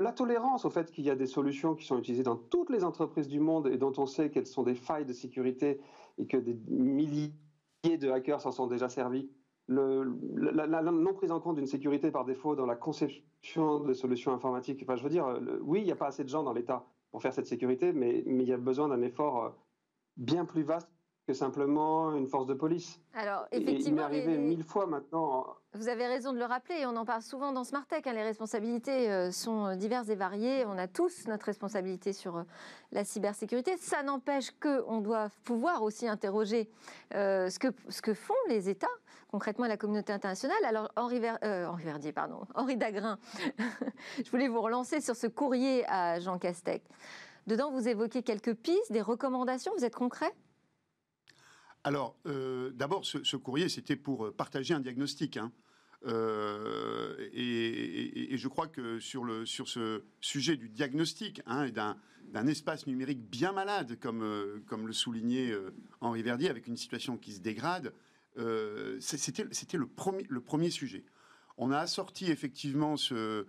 [0.00, 2.82] la tolérance au fait qu'il y a des solutions qui sont utilisées dans toutes les
[2.84, 5.80] entreprises du monde et dont on sait qu'elles sont des failles de sécurité
[6.16, 7.32] et que des milliers
[7.84, 9.30] de hackers s'en sont déjà servis.
[9.66, 14.32] Le, la, non prise en compte d'une sécurité par défaut dans la conception des solutions
[14.32, 14.82] informatiques.
[14.82, 17.20] Enfin, je veux dire, oui, il n'y a pas assez de gens dans l'État pour
[17.20, 19.50] faire cette sécurité, mais, mais il y a besoin d'un effort euh,
[20.16, 20.90] bien plus vaste
[21.28, 22.98] que simplement une force de police.
[23.12, 25.44] Alors, effectivement, il m'est arrivé mille fois maintenant.
[25.74, 28.00] Vous avez raison de le rappeler, et on en parle souvent dans Smart Tech.
[28.06, 30.64] Hein, les responsabilités euh, sont diverses et variées.
[30.64, 32.42] On a tous notre responsabilité sur euh,
[32.92, 33.76] la cybersécurité.
[33.76, 36.70] Ça n'empêche qu'on doit pouvoir aussi interroger
[37.14, 38.86] euh, ce, que, ce que font les États,
[39.30, 40.64] concrètement la communauté internationale.
[40.66, 43.18] Alors, Henri, Henri Verdier, pardon, Henri Dagrin,
[44.24, 46.82] je voulais vous relancer sur ce courrier à Jean Castex.
[47.46, 49.72] Dedans, vous évoquez quelques pistes, des recommandations.
[49.76, 50.32] Vous êtes concret?
[51.84, 55.36] Alors, euh, d'abord, ce, courrier, c'était pour euh, partager un diagnostic.
[55.36, 55.52] Hein.
[56.06, 61.96] Euh, et, je crois que sur, le, sur ce sujet du diagnostic hein, et d'un,
[62.46, 65.52] espace numérique bien malade, comme, comme le soulignait
[66.00, 67.92] Henri Verdier, avec une situation qui se dégrade,
[69.00, 71.04] c'était, c'était le, premier, le premier sujet.
[71.56, 73.46] On a assorti effectivement ce,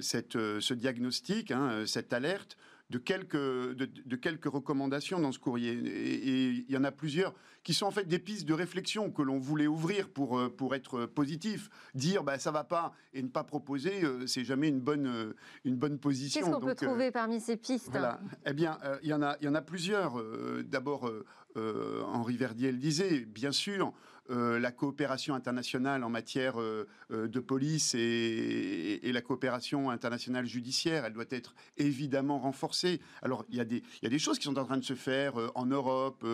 [0.00, 2.56] cette, ce diagnostic, hein, cette alerte,
[2.90, 5.72] de quelques, de, quelques recommandations dans ce courrier.
[5.72, 9.22] Et, il y en a plusieurs qui sont en fait des pistes de réflexion que
[9.22, 11.70] l'on voulait ouvrir pour, euh, pour être positif.
[11.94, 15.36] Dire bah, ça va pas et ne pas proposer, euh, c'est jamais une bonne, euh,
[15.64, 16.40] une bonne position.
[16.40, 17.96] Qu'est-ce qu'on peut trouver parmi ces pistes?
[18.44, 20.22] Eh bien, il, y en a, il y en a plusieurs.
[20.64, 21.10] D'abord,
[21.56, 23.92] Henri Verdier le disait, bien sûr,
[24.30, 31.12] la coopération internationale en matière euh, euh, de police et, la coopération internationale judiciaire, elle
[31.12, 33.00] doit être évidemment renforcée.
[33.22, 36.24] Alors, il y, a des, choses qui sont en train de se faire en Europe,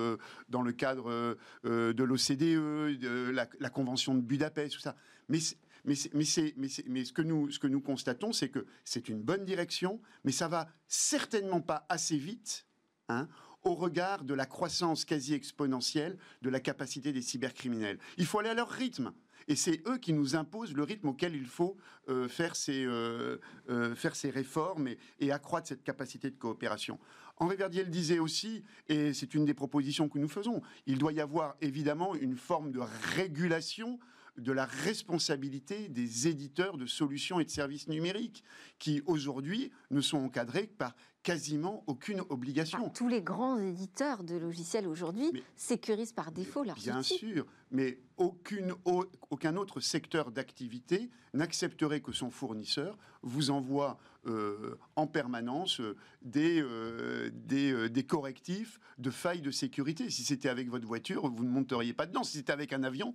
[0.51, 4.95] dans le cadre de l'OCDE, de la, Convention de Budapest, tout ça.
[5.31, 11.63] Mais ce que nous constatons, c'est que c'est une bonne direction, mais ça va certainement
[11.63, 12.67] pas assez vite.
[13.09, 13.29] Hein,
[13.67, 17.99] au regard de la croissance quasi exponentielle de la capacité des cybercriminels.
[18.17, 19.13] Il faut aller à leur rythme.
[19.49, 21.77] Et c'est eux qui nous imposent le rythme auquel il faut
[22.09, 26.99] euh, faire, ces, euh, euh, faire ces réformes et, et, accroître cette capacité de coopération.
[27.37, 31.13] Henri Verdier le disait aussi, et c'est une des propositions que nous faisons, il doit
[31.13, 32.81] y avoir évidemment une forme de
[33.15, 34.01] régulation
[34.39, 38.45] de la responsabilité des éditeurs de solutions et de services numériques,
[38.79, 40.95] qui aujourd'hui ne sont encadrés par
[41.27, 42.89] quasiment aucune obligation.
[42.91, 48.75] tous les grands éditeurs de logiciels aujourd'hui sécurisent par défaut leurs Bien sûr, mais aucune,
[48.85, 56.63] aucun autre secteur d'activité n'accepterait que son fournisseur vous envoie euh, en permanence euh, des,
[56.63, 60.11] euh, des, des, correctifs de failles de sécurité.
[60.11, 62.23] Si c'était avec votre voiture, vous ne monteriez pas dedans.
[62.23, 63.15] Si c'était avec un avion,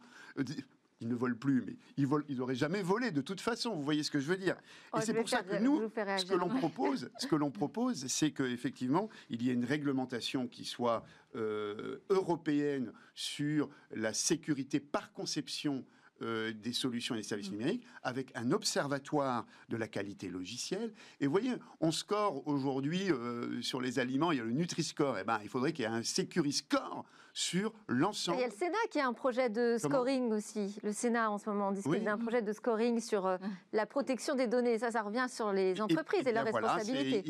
[1.02, 3.76] ils ne volent plus, mais ils volent, ils n'auraient jamais volé de toute façon.
[3.76, 4.56] Vous voyez ce que je veux dire
[4.94, 8.06] oh, Et c'est pour ça que nous, ce que l'on propose, ce que l'on propose,
[8.08, 11.04] c'est qu'effectivement, il y ait une réglementation qui soit
[11.36, 15.84] euh, européenne sur la sécurité par conception
[16.22, 17.54] euh, des solutions et des services mm.
[17.54, 20.94] numériques avec un observatoire de la qualité logicielle.
[21.20, 25.18] Et vous voyez, on score aujourd'hui euh, sur les aliments, il y a le Nutri-Score.
[25.18, 28.38] Eh ben, il faudrait qu'il y ait un Securi-Score sur l'ensemble.
[28.38, 30.78] Il y a le Sénat qui a un projet de scoring aussi.
[30.84, 33.38] Le Sénat, en ce moment, discute d'un projet de scoring sur euh,
[33.74, 34.80] la protection des données.
[34.80, 37.24] Ça, ça revient sur les entreprises et, leurs responsabilités.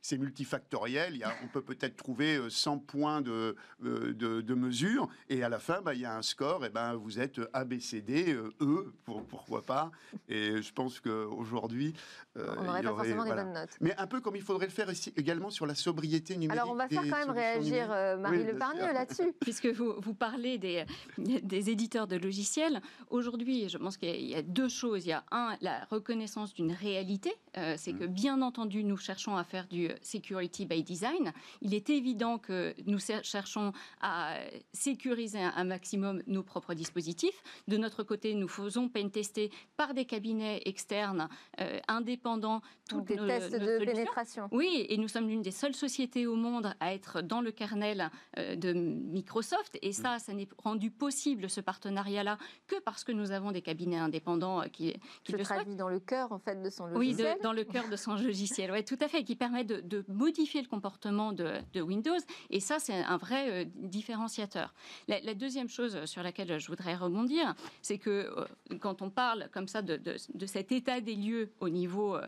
[0.00, 1.16] C'est multifactoriel.
[1.16, 5.08] Y a, on peut peut-être trouver 100 points de, de, de, mesure.
[5.28, 6.64] Et à la fin, bah, il y a un score.
[6.64, 9.90] Et ben, vous êtes ABC eux, E, pour, pourquoi pas.
[10.28, 11.94] Et je pense qu'aujourd'hui.
[12.36, 13.76] Euh, on n'aurait pas forcément des bonnes notes.
[13.80, 16.60] Mais un peu comme il faudrait le faire également sur la sobriété numérique.
[16.60, 19.32] Alors on va faire quand même réagir euh, Marie Le Lepargneux là-dessus.
[19.40, 20.84] Puisque vous, vous parlez des,
[21.18, 25.06] des éditeurs de logiciels, aujourd'hui, je pense qu'il y a deux choses.
[25.06, 27.32] Il y a un, la reconnaissance d'une réalité.
[27.56, 28.12] Euh, c'est que mm.
[28.12, 31.32] bien entendu, nous cherchons à faire du security by design.
[31.62, 34.36] Il est évident que nous cherchons à
[34.72, 37.42] sécuriser un, un maximum nos propres dispositifs.
[37.66, 41.28] De notre côté, nous faisons pen tester par des cabinets externes
[41.60, 44.48] euh, indépendants toutes des tests de pénétration.
[44.52, 48.10] Oui, et nous sommes l'une des seules sociétés au monde à être dans le kernel
[48.38, 49.78] euh, de Microsoft.
[49.82, 53.98] Et ça, ça n'est rendu possible ce partenariat-là que parce que nous avons des cabinets
[53.98, 57.34] indépendants euh, qui, qui le traduit dans le cœur en fait de son logiciel.
[57.36, 58.70] Oui, dans le cœur de son logiciel.
[58.70, 62.18] Oui, tout à fait, qui permet de, modifier le comportement de, Windows.
[62.50, 64.74] Et ça, c'est un vrai différenciateur.
[65.06, 68.44] La, la, deuxième chose sur laquelle je voudrais rebondir, c'est que euh,
[68.80, 72.26] quand on parle comme ça de, cet état des lieux au niveau euh,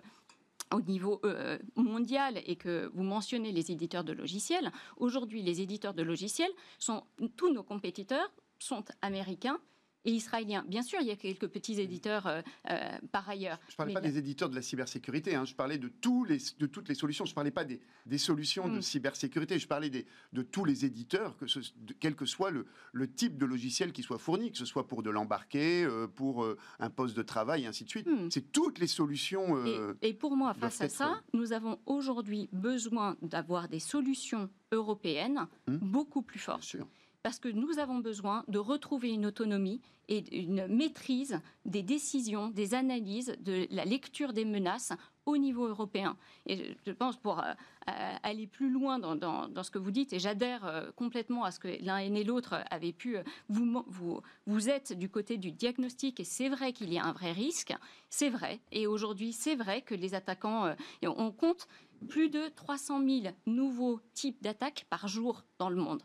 [0.72, 5.94] au niveau euh, mondial et que vous mentionnez les éditeurs de logiciels, aujourd'hui les éditeurs
[5.94, 7.04] de logiciels sont
[7.37, 9.59] tous nos compétiteurs sont américains
[10.04, 10.64] et israélien.
[10.66, 12.78] Bien sûr, il y a quelques petits éditeurs euh, euh,
[13.12, 13.58] par ailleurs.
[13.68, 15.44] Je ne parlais pas des éditeurs de la cybersécurité, hein.
[15.44, 17.24] je parlais de, tous les, de toutes les solutions.
[17.24, 18.82] Je ne parlais pas des, des solutions de mm.
[18.82, 21.60] cybersécurité, je parlais des, de tous les éditeurs, que ce,
[21.98, 25.02] quel que soit le, le, type de logiciel qui soit fourni, que ce soit pour
[25.02, 26.46] de l'embarquer, euh, pour
[26.78, 28.06] un poste de travail, ainsi de suite.
[28.06, 28.30] Mm.
[28.30, 29.64] C'est toutes les solutions.
[29.66, 35.46] Et, et, pour moi, face à ça, nous avons aujourd'hui besoin d'avoir des solutions européennes
[35.66, 35.76] mm.
[35.76, 36.76] beaucoup plus fortes.
[37.22, 42.74] Parce que nous avons besoin de retrouver une autonomie et une maîtrise des décisions, des
[42.74, 44.92] analyses, de la lecture des menaces
[45.26, 46.16] au niveau européen.
[46.46, 47.52] Et je pense pour euh,
[47.88, 51.61] euh, aller plus loin dans, ce que vous dites, et j'adhère euh, complètement à ce
[51.61, 56.24] que l'un et l'autre avaient pu, vous, vous, vous êtes du côté du diagnostic, et
[56.24, 57.74] c'est vrai qu'il y a un vrai risque,
[58.09, 61.68] c'est vrai, et aujourd'hui c'est vrai que les attaquants, on compte
[62.09, 66.02] plus de 300 000 nouveaux types d'attaques par jour dans le monde.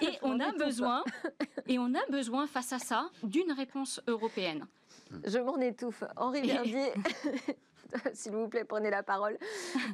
[0.00, 1.04] Et on a besoin,
[1.66, 4.66] et on a besoin face à ça d'une réponse européenne.
[5.24, 6.04] Je m'en étouffe.
[6.16, 6.92] Henri Verdier,
[8.12, 9.38] s'il vous plaît, prenez la parole.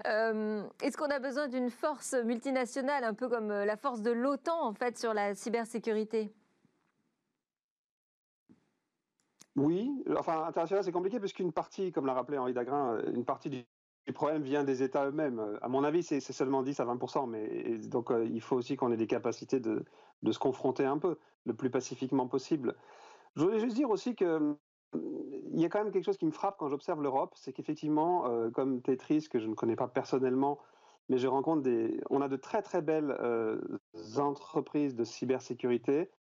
[0.07, 4.11] Euh, est-ce qu'on a besoin d'une force multinationale, un peu comme euh, la force de
[4.11, 6.33] l'OTAN, en fait, sur la cybersécurité?
[9.55, 13.51] Oui, enfin, international, c'est compliqué, puisqu'une partie, comme l'a rappelé Henri Dagrin, euh, une partie
[13.51, 13.65] du
[14.07, 15.59] le problème vient des États eux-mêmes.
[15.63, 18.91] À mon avis, c'est seulement 10 à 20 mais donc euh, il faut aussi qu'on
[18.91, 19.85] ait des capacités de,
[20.31, 22.75] se confronter un peu, le plus pacifiquement possible.
[23.37, 24.57] Je voulais juste dire aussi que
[24.95, 28.27] il y a quand même quelque chose qui me frappe quand j'observe l'Europe, c'est qu'effectivement,
[28.27, 30.59] euh, comme Tetris, que je ne connais pas personnellement,
[31.09, 33.59] mais je rencontre des, on a de très très belles euh,
[34.19, 36.11] entreprises de cybersécurité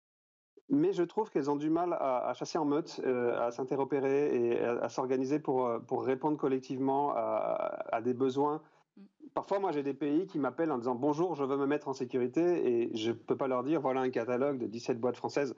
[0.72, 4.58] mais je trouve qu'elles ont du mal à, chasser en meute, euh, à s'interopérer et
[4.58, 8.62] à, s'organiser pour, euh, pour répondre collectivement à, des besoins.
[8.96, 9.02] Mm.
[9.34, 11.92] Parfois, moi, j'ai des pays qui m'appellent en disant bonjour, je veux me mettre en
[11.92, 15.54] sécurité et je ne peux pas leur dire voilà un catalogue de 17 boîtes françaises,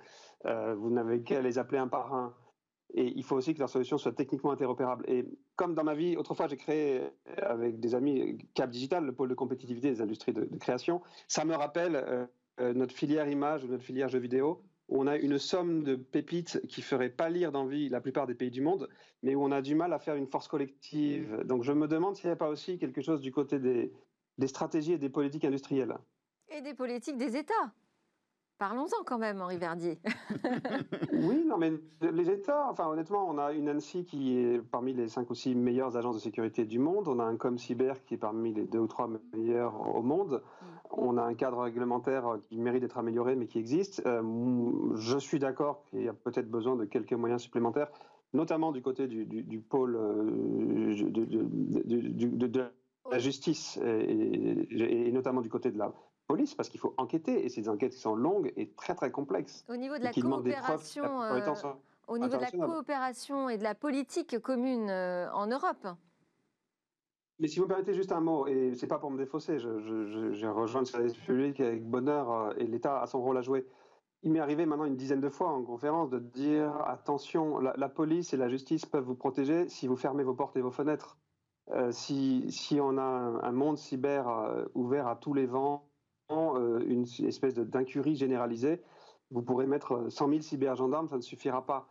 [0.46, 2.34] euh, vous n'avez qu'à les appeler un par un.
[2.92, 5.04] Et il faut aussi que leur solution soit techniquement interopérable.
[5.08, 5.24] Et
[5.54, 7.02] comme dans ma vie, autrefois, j'ai créé
[7.36, 11.02] avec des amis Cap Digital, le pôle de compétitivité des industries de, création.
[11.26, 12.28] Ça me rappelle
[12.60, 16.60] notre filière image ou notre filière jeux vidéo où on a une somme de pépites
[16.68, 18.88] qui ferait pas lire d'envie la plupart des pays du monde,
[19.22, 21.42] mais où on a du mal à faire une force collective.
[21.44, 23.92] Donc je me demande s'il n'y a pas aussi quelque chose du côté des,
[24.38, 25.96] des stratégies et des politiques industrielles.
[26.48, 27.72] Et des politiques des États.
[28.58, 29.98] Parlons-en quand même, Henri Verdier.
[31.12, 35.08] oui, non, mais les États, enfin honnêtement, on a une ANSI qui est parmi les
[35.08, 37.08] cinq ou six meilleures agences de sécurité du monde.
[37.08, 40.42] On a un ComCyber qui est parmi les deux ou trois meilleurs au monde.
[40.62, 40.66] Mm.
[40.96, 44.02] On a un cadre réglementaire qui mérite d'être amélioré, mais qui existe.
[44.06, 44.22] Euh,
[44.96, 47.88] je suis d'accord qu'il y a peut-être besoin de quelques moyens supplémentaires,
[48.32, 52.70] notamment du côté du, pôle euh, de,
[53.10, 55.92] la justice et, notamment du côté de la
[56.26, 59.64] police, parce qu'il faut enquêter, et ces enquêtes sont longues et très très complexes.
[59.68, 61.40] Au niveau de la coopération, euh,
[62.08, 65.86] au niveau de la coopération et de la politique commune en Europe
[67.40, 70.48] mais si vous me permettez juste un mot, et c'est pas pour me défausser, j'ai
[70.48, 73.66] rejoint le service public avec bonheur euh, et l'État a son rôle à jouer.
[74.22, 78.32] Il m'est arrivé maintenant une dizaine de fois en conférence de dire attention, la, police
[78.32, 81.18] et la justice peuvent vous protéger si vous fermez vos portes et vos fenêtres.
[81.72, 85.90] Euh, si, si, on a un, monde cyber euh, ouvert à tous les vents,
[86.30, 88.80] une espèce d'incurie généralisée,
[89.30, 91.86] vous pourrez mettre 100 000 cybergendarmes, ça ne suffira pas.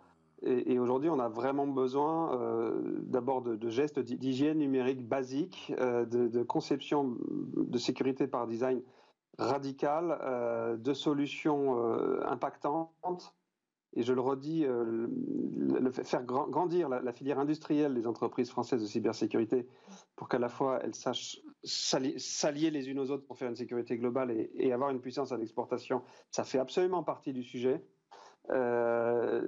[0.46, 6.44] Et, aujourd'hui, on a vraiment besoin euh, d'abord de, gestes d'hygiène numérique basiques, euh, de,
[6.44, 7.16] conception
[7.56, 8.82] de sécurité par design
[9.38, 11.82] radicale, euh, de solutions
[12.26, 13.34] impactantes.
[13.96, 14.66] Et je le redis,
[16.04, 19.68] faire grandir la, filière industrielle des entreprises françaises de cybersécurité
[20.16, 23.98] pour qu'à la fois elles sachent s'allier les unes aux autres pour faire une sécurité
[23.98, 26.02] globale et avoir une puissance à l'exportation,
[26.32, 27.84] ça fait absolument partie du sujet.
[28.52, 29.42] Euh,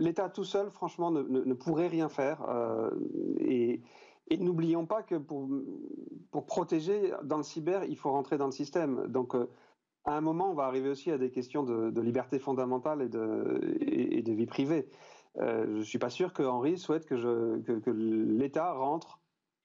[0.00, 2.42] L'État tout seul, franchement, ne, pourrait rien faire.
[2.48, 2.90] Euh,
[3.40, 3.80] et,
[4.38, 5.48] n'oublions pas que pour,
[6.46, 9.06] protéger dans le cyber, il faut rentrer dans le système.
[9.08, 9.48] Donc, euh,
[10.04, 14.32] à un moment, on va arriver aussi à des questions de, liberté fondamentale et de,
[14.32, 14.88] vie privée.
[15.36, 19.18] je ne suis pas sûr que Henri souhaite que l'État rentre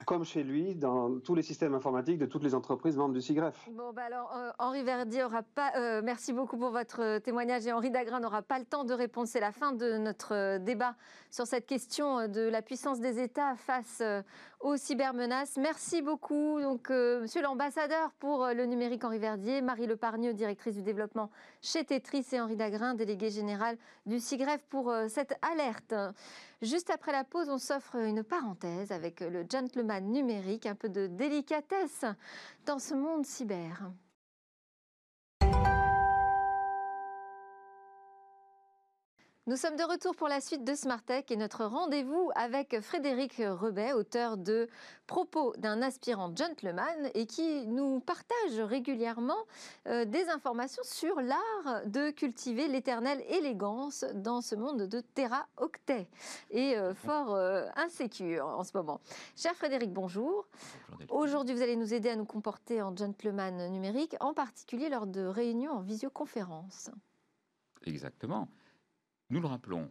[0.06, 3.70] comme chez lui, dans tous les systèmes informatiques de toutes les entreprises membres du CIGREF.
[3.72, 5.72] Bon, bah alors, euh, Henri Verdier aura pas.
[5.76, 9.28] Euh, merci beaucoup pour votre témoignage et Henri Dagrin n'aura pas le temps de répondre.
[9.28, 10.96] C'est la fin de notre euh, débat
[11.30, 14.04] sur cette question de la puissance des États face
[14.60, 15.58] aux cybermenaces.
[15.58, 21.32] Merci beaucoup, donc, monsieur l'ambassadeur pour le numérique Henri Verdier, Marie Lepargneux, directrice du développement
[21.64, 25.96] chez Tetris, et Henri Dagrin, délégué général du CIGREF, pour cette alerte.
[26.64, 31.08] Juste après la pause, on s'offre une parenthèse avec le gentleman numérique, un peu de
[31.08, 32.06] délicatesse
[32.66, 33.92] dans ce monde cyber.
[39.46, 43.42] Nous sommes de retour pour la suite de Smart Tech et notre rendez-vous avec Frédéric
[43.46, 44.70] Rebet, auteur de
[45.06, 49.36] Propos d'un aspirant gentleman et qui nous partage régulièrement
[49.88, 55.04] euh, des informations sur l'art de cultiver l'éternelle élégance dans ce monde de
[55.58, 56.08] Octet
[56.50, 59.02] et euh, fort euh, insécure en ce moment.
[59.36, 60.48] Cher Frédéric, bonjour.
[61.10, 65.26] Aujourd'hui, vous allez nous aider à nous comporter en gentleman numérique, en particulier lors de
[65.26, 66.92] réunions en visioconférence.
[67.86, 68.48] Exactement.
[69.34, 69.90] Nous le rappelons,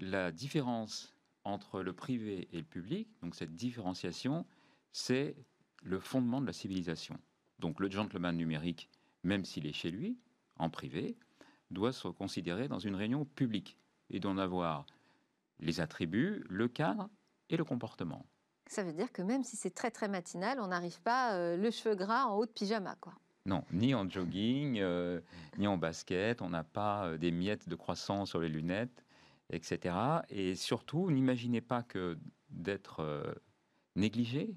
[0.00, 1.14] la différence
[1.44, 4.46] entre le privé et le public, donc cette différenciation,
[4.92, 5.36] c'est
[5.82, 7.18] le fondement de la civilisation.
[7.58, 8.88] Donc le gentleman numérique,
[9.24, 10.16] même s'il est chez lui,
[10.58, 11.18] en privé,
[11.70, 13.76] doit se considérer dans une réunion publique
[14.08, 14.86] et d'en avoir
[15.60, 17.10] les attributs, le cadre
[17.50, 18.24] et le comportement.
[18.68, 21.70] Ça veut dire que même si c'est très très matinal, on n'arrive pas euh, le
[21.70, 23.12] cheveu gras en haut de pyjama, quoi.
[23.48, 25.20] Non, ni en jogging, euh,
[25.56, 26.42] ni en basket.
[26.42, 29.06] On n'a pas euh, des miettes de croissant sur les lunettes,
[29.48, 29.96] etc.
[30.28, 32.18] Et surtout, n'imaginez pas que
[32.50, 33.32] d'être euh,
[33.96, 34.54] négligé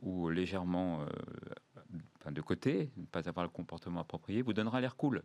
[0.00, 1.06] ou légèrement
[2.30, 5.22] de côté, ne pas avoir le comportement approprié, vous donnera l'air cool.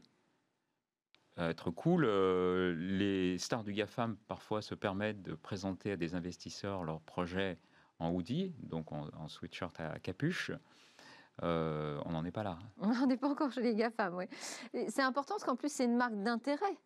[1.37, 7.01] Être cool, les stars du GAFAM parfois se permettent de présenter à des investisseurs leurs
[7.01, 7.57] projets
[7.97, 10.51] en hoodie, donc en, en sweatshirt à capuche.
[11.43, 12.59] Euh, on n'en est pas là.
[12.79, 14.25] On n'en est pas encore chez les GAFAM, oui.
[14.89, 16.77] C'est important parce qu'en plus, c'est une marque d'intérêt.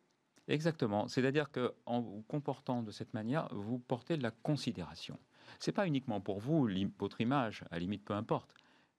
[0.48, 1.08] Exactement.
[1.08, 5.18] C'est-à-dire qu'en vous comportant de cette manière, vous portez de la considération.
[5.60, 6.68] Ce n'est pas uniquement pour vous,
[7.00, 8.54] votre image, à la limite, peu importe.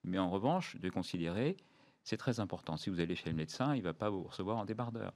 [0.05, 1.57] Mais en revanche, de considérer,
[2.03, 2.77] c'est très important.
[2.77, 5.13] Si vous allez chez le médecin, il ne va pas vous recevoir en débardeur.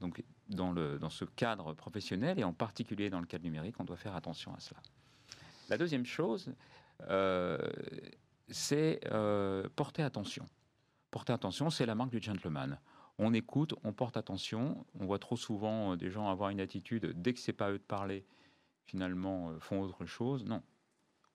[0.00, 3.84] Donc, dans, le, dans ce cadre professionnel, et en particulier dans le cadre numérique, on
[3.84, 4.80] doit faire attention à cela.
[5.68, 6.52] La deuxième chose,
[7.08, 7.58] euh,
[8.48, 10.46] c'est euh, porter attention.
[11.10, 12.78] Porter attention, c'est la marque du gentleman.
[13.18, 14.84] On écoute, on porte attention.
[14.98, 17.78] On voit trop souvent euh, des gens avoir une attitude, dès que c'est pas eux
[17.78, 18.26] de parler,
[18.86, 20.44] finalement euh, font autre chose.
[20.44, 20.62] Non,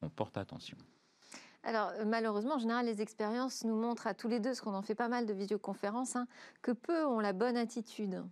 [0.01, 0.78] on porte attention.
[1.64, 4.82] Alors malheureusement, en général, les expériences nous montrent à tous les deux, parce qu'on en
[4.82, 6.26] fait pas mal de visioconférences, hein,
[6.62, 8.24] que peu ont la bonne attitude.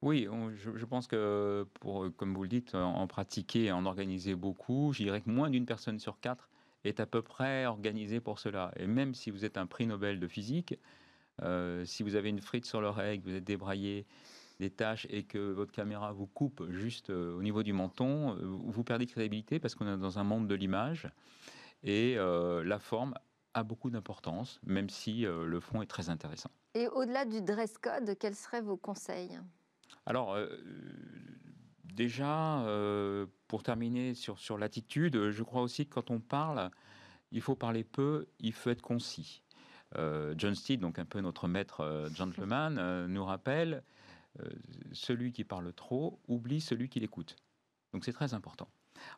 [0.00, 5.04] Oui, je, pense que pour, comme vous le dites, en pratiquer, en organiser beaucoup, je
[5.04, 6.50] dirais que moins d'une personne sur quatre
[6.84, 8.72] est à peu près organisé pour cela.
[8.76, 10.78] Et même si vous êtes un prix Nobel de physique,
[11.42, 14.06] euh, si vous avez une frite sur l'oreille, que vous êtes débraillé
[14.60, 18.42] des tâches et que votre caméra vous coupe juste euh, au niveau du menton, euh,
[18.44, 21.08] vous perdez crédibilité parce qu'on est dans un monde de l'image
[21.84, 23.14] et la forme
[23.54, 26.50] a beaucoup d'importance, même si le fond est très intéressant.
[26.74, 29.36] Et au-delà du dress code, quels seraient vos conseils?
[30.06, 30.38] Alors,
[31.92, 36.70] déjà, euh, pour terminer sur, sur l'attitude, je crois aussi que quand on parle,
[37.32, 39.42] il faut parler peu, il faut être concis.
[39.96, 43.82] Euh, John Steed, donc un peu notre maître euh, gentleman, nous rappelle
[44.92, 47.36] celui qui parle trop oublie celui qui l'écoute.
[47.92, 48.70] Donc c'est très important.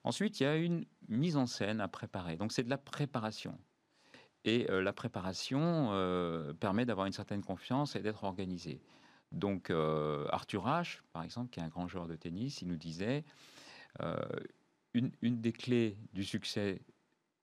[0.03, 2.37] Ensuite, il y a une mise en scène à préparer.
[2.37, 3.57] Donc c'est de la préparation.
[4.45, 5.91] Et la préparation
[6.59, 8.81] permet d'avoir une certaine confiance et d'être organisé.
[9.35, 12.77] Donc euh, Arthur Ashe, par exemple, qui est un grand joueur de tennis, il nous
[12.77, 13.25] disait
[14.03, 14.17] euh,
[14.95, 16.81] une, des clés du succès,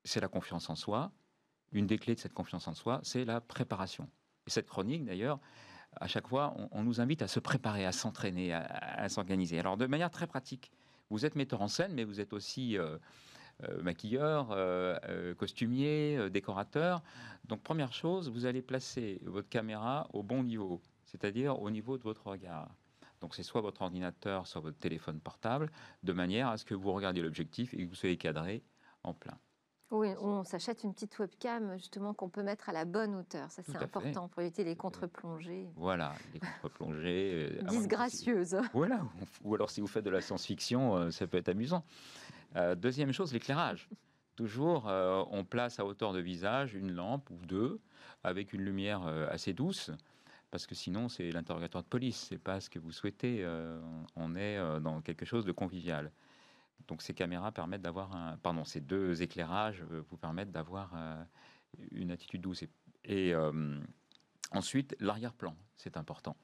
[0.04, 1.12] c'est la confiance en soi.
[1.72, 4.10] Une des clés de cette confiance en soi, c'est la préparation.
[4.48, 5.40] Et cette chronique, d'ailleurs,
[6.00, 9.60] à chaque fois, on, nous invite à se préparer, à s'entraîner, à, s'organiser.
[9.60, 10.72] Alors, de manière très pratique,
[11.10, 12.98] vous êtes metteur en scène, mais vous êtes aussi euh,
[13.82, 14.56] maquilleur,
[15.38, 17.04] costumier, décorateur.
[17.46, 20.82] Donc, première chose, vous allez placer votre caméra au bon niveau
[21.12, 22.70] c'est-à-dire au niveau de votre regard.
[23.22, 25.72] Donc c'est soit votre ordinateur, soit votre téléphone portable,
[26.04, 28.64] de manière à ce que vous regardiez l'objectif et que vous soyez cadré
[29.04, 29.38] en plein.
[29.92, 33.52] Oui, on s'achète une petite webcam justement qu'on peut mettre à la bonne hauteur.
[33.52, 35.68] Ça, c'est important pour éviter les contre-plongées.
[35.76, 37.60] Voilà, les contre-plongées.
[37.60, 38.58] Euh, Disgracieuses.
[38.74, 39.02] Voilà,
[39.44, 41.84] ou alors si vous faites de la science-fiction, euh, ça peut être amusant.
[42.56, 43.90] Euh, deuxième chose, l'éclairage.
[44.38, 47.80] Toujours, on place à hauteur de visage une lampe ou deux
[48.24, 49.92] avec une lumière assez douce
[50.52, 53.44] parce que sinon c'est l'interrogatoire de police, c'est pas ce que vous souhaitez.
[53.44, 53.82] Euh,
[54.16, 56.12] on est euh, dans quelque chose de convivial.
[56.88, 60.94] Donc ces caméras permettent d'avoir pardon, ces deux éclairages euh, vous permettent d'avoir
[61.92, 62.66] une attitude douce.
[63.06, 63.34] Et,
[64.52, 66.36] ensuite l'arrière-plan, c'est important.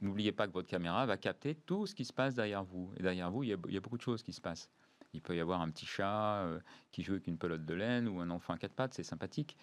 [0.00, 2.92] N'oubliez pas que votre caméra va capter tout ce qui se passe derrière vous.
[2.96, 4.70] Et derrière vous, il y a beaucoup de choses qui se passent.
[5.12, 6.46] Il peut y avoir un petit chat
[6.92, 9.56] qui joue avec une pelote de laine ou un enfant à quatre pattes, c'est sympathique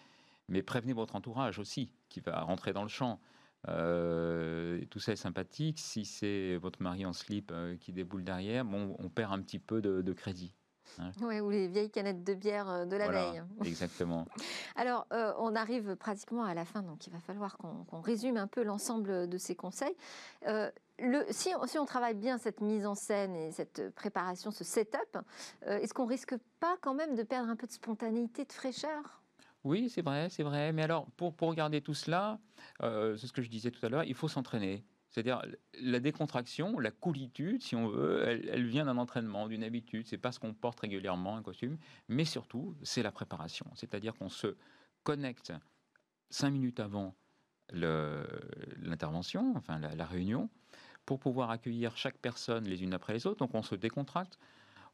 [0.49, 3.19] mais prévenez votre entourage aussi, qui va rentrer dans le champ.
[3.67, 5.79] Euh, tout ça est sympathique.
[5.79, 9.59] Si c'est votre mari en slip euh, qui déboule derrière, bon, on perd un petit
[9.59, 10.53] peu de, crédit.
[10.99, 11.11] Hein.
[11.21, 13.43] Ou les vieilles canettes de bière euh, de la veille.
[13.65, 14.25] Exactement.
[14.75, 18.63] Alors, on arrive pratiquement à la fin, donc il va falloir qu'on résume un peu
[18.63, 19.95] l'ensemble de ces conseils.
[20.45, 24.63] le, si, on, si, on, travaille bien cette mise en scène et cette préparation, ce
[24.63, 25.17] setup,
[25.67, 29.21] euh, est-ce qu'on risque pas quand même de perdre un peu de spontanéité, de fraîcheur?
[29.67, 30.71] Oui, c'est vrai, c'est vrai.
[30.71, 32.39] Mais alors, pour, pour regarder tout cela,
[32.83, 34.85] euh, c'est ce que je disais tout à l'heure, il faut s'entraîner.
[35.09, 35.41] C'est-à-dire
[35.81, 40.07] la décontraction, la coolitude, si on veut, elle, vient d'un entraînement, d'une habitude.
[40.07, 43.65] C'est pas ce qu'on porte régulièrement un costume, mais surtout c'est la préparation.
[43.75, 44.55] C'est-à-dire qu'on se
[45.03, 45.51] connecte
[46.29, 47.15] cinq minutes avant
[47.73, 50.49] l'intervention, enfin la, la, réunion,
[51.05, 53.39] pour pouvoir accueillir chaque personne les unes après les autres.
[53.39, 54.39] Donc on se décontracte.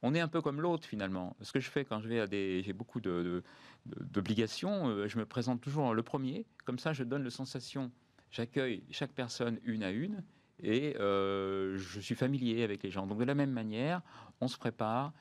[0.03, 1.35] On est un peu comme l'autre finalement.
[1.41, 5.17] Ce que je fais quand je vais à des, j'ai beaucoup d'obligations, de, de, je
[5.17, 6.45] me présente toujours le premier.
[6.65, 7.89] Comme ça, je donne la sensation,
[8.29, 10.23] j'accueille chaque personne une à une
[10.59, 13.07] et euh, je suis familier avec les gens.
[13.07, 14.01] Donc de la même manière,
[14.41, 15.13] on se prépare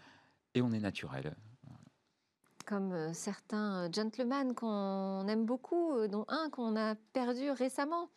[0.55, 1.37] et on est naturel
[2.65, 8.09] comme euh, certains euh, gentlemen qu'on aime beaucoup, euh, dont un qu'on a perdu récemment,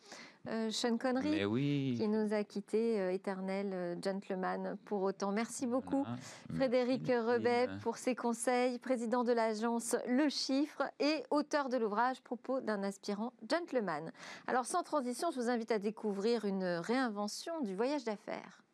[0.70, 1.96] Sean Connery, oui.
[1.98, 5.32] qui nous a quitté, éternel gentleman pour autant.
[5.32, 6.18] Merci beaucoup, voilà.
[6.54, 12.60] Frédéric Rebet, pour ses conseils, président de l'agence Le Chiffre et auteur de l'ouvrage Propos
[12.60, 14.12] d'un aspirant gentleman.
[14.46, 18.65] Alors, sans transition, je vous invite à découvrir une réinvention du voyage d'affaires.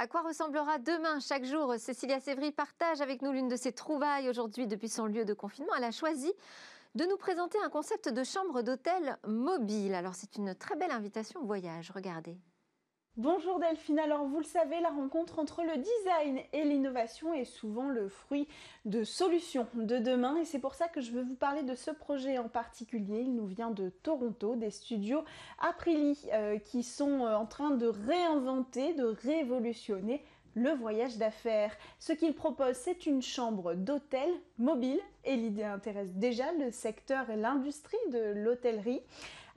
[0.00, 4.28] À quoi ressemblera demain Chaque jour, Cécilia Sévry partage avec nous l'une de ses trouvailles
[4.28, 5.72] aujourd'hui depuis son lieu de confinement.
[5.76, 6.32] Elle a choisi
[6.94, 9.94] de nous présenter un concept de chambre d'hôtel mobile.
[9.94, 12.38] Alors c'est une très belle invitation au voyage, regardez.
[13.18, 17.88] Bonjour Delphine, alors vous le savez, la rencontre entre le design et l'innovation est souvent
[17.88, 18.46] le fruit
[18.84, 21.90] de solutions de demain et c'est pour ça que je veux vous parler de ce
[21.90, 23.22] projet en particulier.
[23.22, 25.24] Il nous vient de Toronto, des studios
[25.58, 30.22] Aprili euh, qui sont en train de réinventer, de révolutionner
[30.54, 31.76] le voyage d'affaires.
[31.98, 37.36] Ce qu'il propose, c'est une chambre d'hôtel mobile et l'idée intéresse déjà le secteur et
[37.36, 39.02] l'industrie de l'hôtellerie.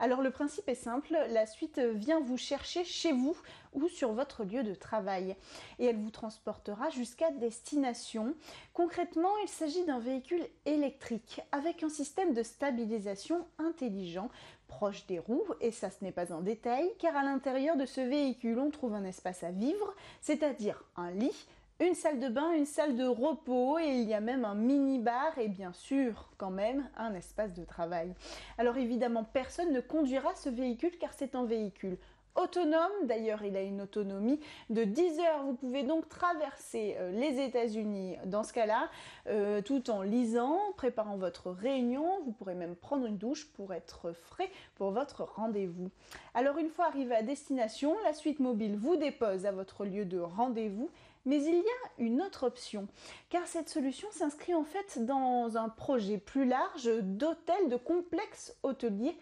[0.02, 3.36] Alors le principe est simple, la suite vient vous chercher chez vous
[3.72, 5.36] ou sur votre lieu de travail.
[5.78, 8.34] Et elle vous transportera jusqu'à destination.
[8.74, 14.28] Concrètement, il s'agit d'un véhicule électrique avec un système de stabilisation intelligent
[14.66, 15.46] proche des roues.
[15.60, 18.94] Et ça ce n'est pas un détail car à l'intérieur de ce véhicule on trouve
[18.94, 21.46] un espace à vivre, c'est-à-dire un lit,
[21.86, 25.38] une salle de bain, une salle de repos et il y a même un mini-bar
[25.38, 28.14] et bien sûr quand même un espace de travail.
[28.58, 31.98] Alors évidemment personne ne conduira ce véhicule car c'est un véhicule
[32.34, 32.90] autonome.
[33.04, 35.44] D'ailleurs, il a une autonomie de 10 heures.
[35.44, 38.88] Vous pouvez donc traverser euh, les États-Unis dans ce cas-là,
[39.28, 42.20] euh, tout en lisant, préparant votre réunion.
[42.24, 45.90] Vous pourrez même prendre une douche pour être frais pour votre rendez-vous.
[46.34, 50.18] Alors, une fois arrivé à destination, la suite mobile vous dépose à votre lieu de
[50.18, 50.90] rendez-vous.
[51.24, 52.88] Mais il y a une autre option,
[53.30, 59.16] car cette solution s'inscrit en fait dans un projet plus large d'hôtel de complexe hôtelier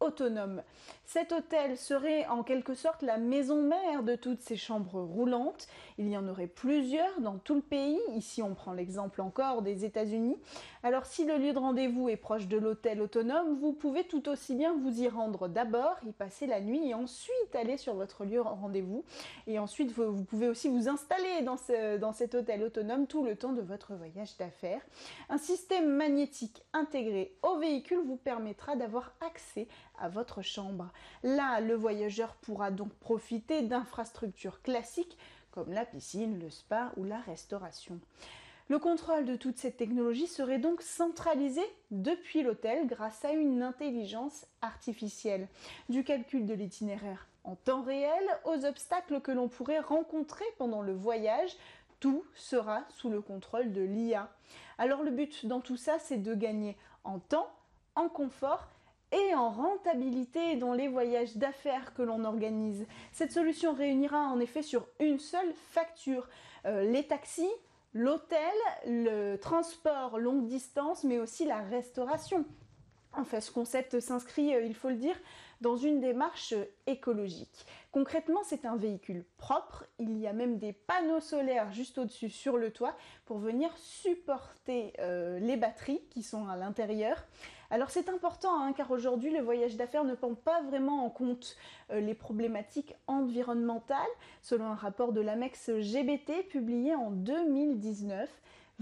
[0.00, 0.62] autonome.
[1.04, 5.68] Cet hôtel serait en quelque sorte la maison mère de toutes ces chambres roulantes.
[5.98, 7.98] Il y en aurait plusieurs dans tout le pays.
[8.14, 10.36] Ici, on prend l'exemple encore des États-Unis.
[10.86, 14.54] Alors, si le lieu de rendez-vous est proche de l'hôtel autonome, vous pouvez tout aussi
[14.54, 18.36] bien vous y rendre d'abord, y passer la nuit et ensuite aller sur votre lieu
[18.36, 19.04] de rendez-vous.
[19.48, 23.62] Et ensuite, vous, pouvez aussi vous installer dans cet hôtel autonome tout le temps de
[23.62, 24.80] votre voyage d'affaires.
[25.28, 29.66] Un système magnétique intégré au véhicule vous permettra d'avoir accès
[29.98, 30.92] à votre chambre.
[31.24, 35.18] Là, le voyageur pourra donc profiter d'infrastructures classiques
[35.50, 37.98] comme la piscine, le spa ou la restauration.
[38.68, 44.46] Le contrôle de toute cette technologie serait donc centralisé depuis l'hôtel grâce à une intelligence
[44.60, 45.46] artificielle,
[45.88, 50.92] du calcul de l'itinéraire en temps réel aux obstacles que l'on pourrait rencontrer pendant le
[50.92, 51.56] voyage,
[52.00, 54.28] tout sera sous le contrôle de l'IA.
[54.78, 57.48] Alors le but dans tout ça, c'est de gagner en temps,
[57.94, 58.66] en confort
[59.12, 62.84] et en rentabilité dans les voyages d'affaires que l'on organise.
[63.12, 66.28] Cette solution réunira en effet sur une seule facture
[66.66, 67.48] euh, les taxis,
[67.96, 68.38] l'hôtel,
[68.86, 72.44] le transport longue distance, mais aussi la restauration.
[73.14, 75.16] En fait, ce concept s'inscrit, euh, il faut le dire,
[75.62, 76.52] dans une démarche
[76.86, 77.66] écologique.
[77.90, 79.86] Concrètement, c'est un véhicule propre.
[79.98, 82.94] Il y a même des panneaux solaires juste au-dessus sur le toit
[83.24, 87.24] pour venir supporter euh, les batteries qui sont à l'intérieur.
[87.70, 91.56] Alors c'est important hein, car aujourd'hui le voyage d'affaires ne prend pas vraiment en compte
[91.90, 93.98] euh, les problématiques environnementales.
[94.42, 98.30] Selon un rapport de l'Amex GBT publié en 2019,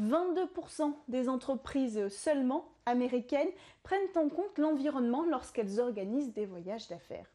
[0.01, 3.49] 22% des entreprises seulement américaines
[3.83, 7.27] prennent en compte l'environnement lorsqu'elles organisent des voyages d'affaires.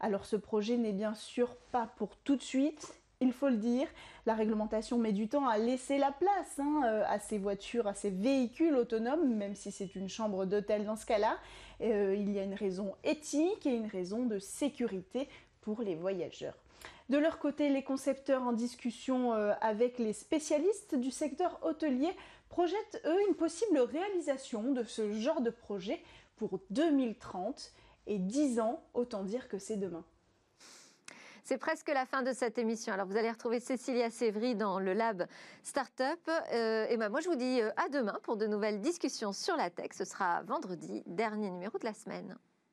[0.00, 3.88] Alors ce projet n'est bien sûr pas pour tout de suite, il faut le dire.
[4.26, 7.94] La réglementation met du temps à laisser la place hein, euh, à ces voitures, à
[7.94, 11.38] ces véhicules autonomes, même si c'est une chambre d'hôtel dans ce cas-là.
[11.80, 15.28] Euh, il y a une raison éthique et une raison de sécurité
[15.60, 16.54] pour les voyageurs.
[17.08, 22.10] De leur côté, les concepteurs en discussion euh, avec les spécialistes du secteur hôtelier
[22.50, 26.02] projettent, eux, une possible réalisation de ce genre de projet
[26.36, 27.72] pour 2030
[28.06, 30.04] et 10 ans, autant dire que c'est demain.
[31.48, 32.92] C'est presque la fin de cette émission.
[32.92, 35.26] Alors, vous allez retrouver Cécilia Sévry dans le Lab
[35.62, 36.30] Startup.
[36.52, 39.56] Euh, et ben, moi, je vous dis euh, à demain pour de nouvelles discussions sur
[39.56, 39.92] la tech.
[39.94, 42.36] Ce sera vendredi, dernier numéro de la semaine.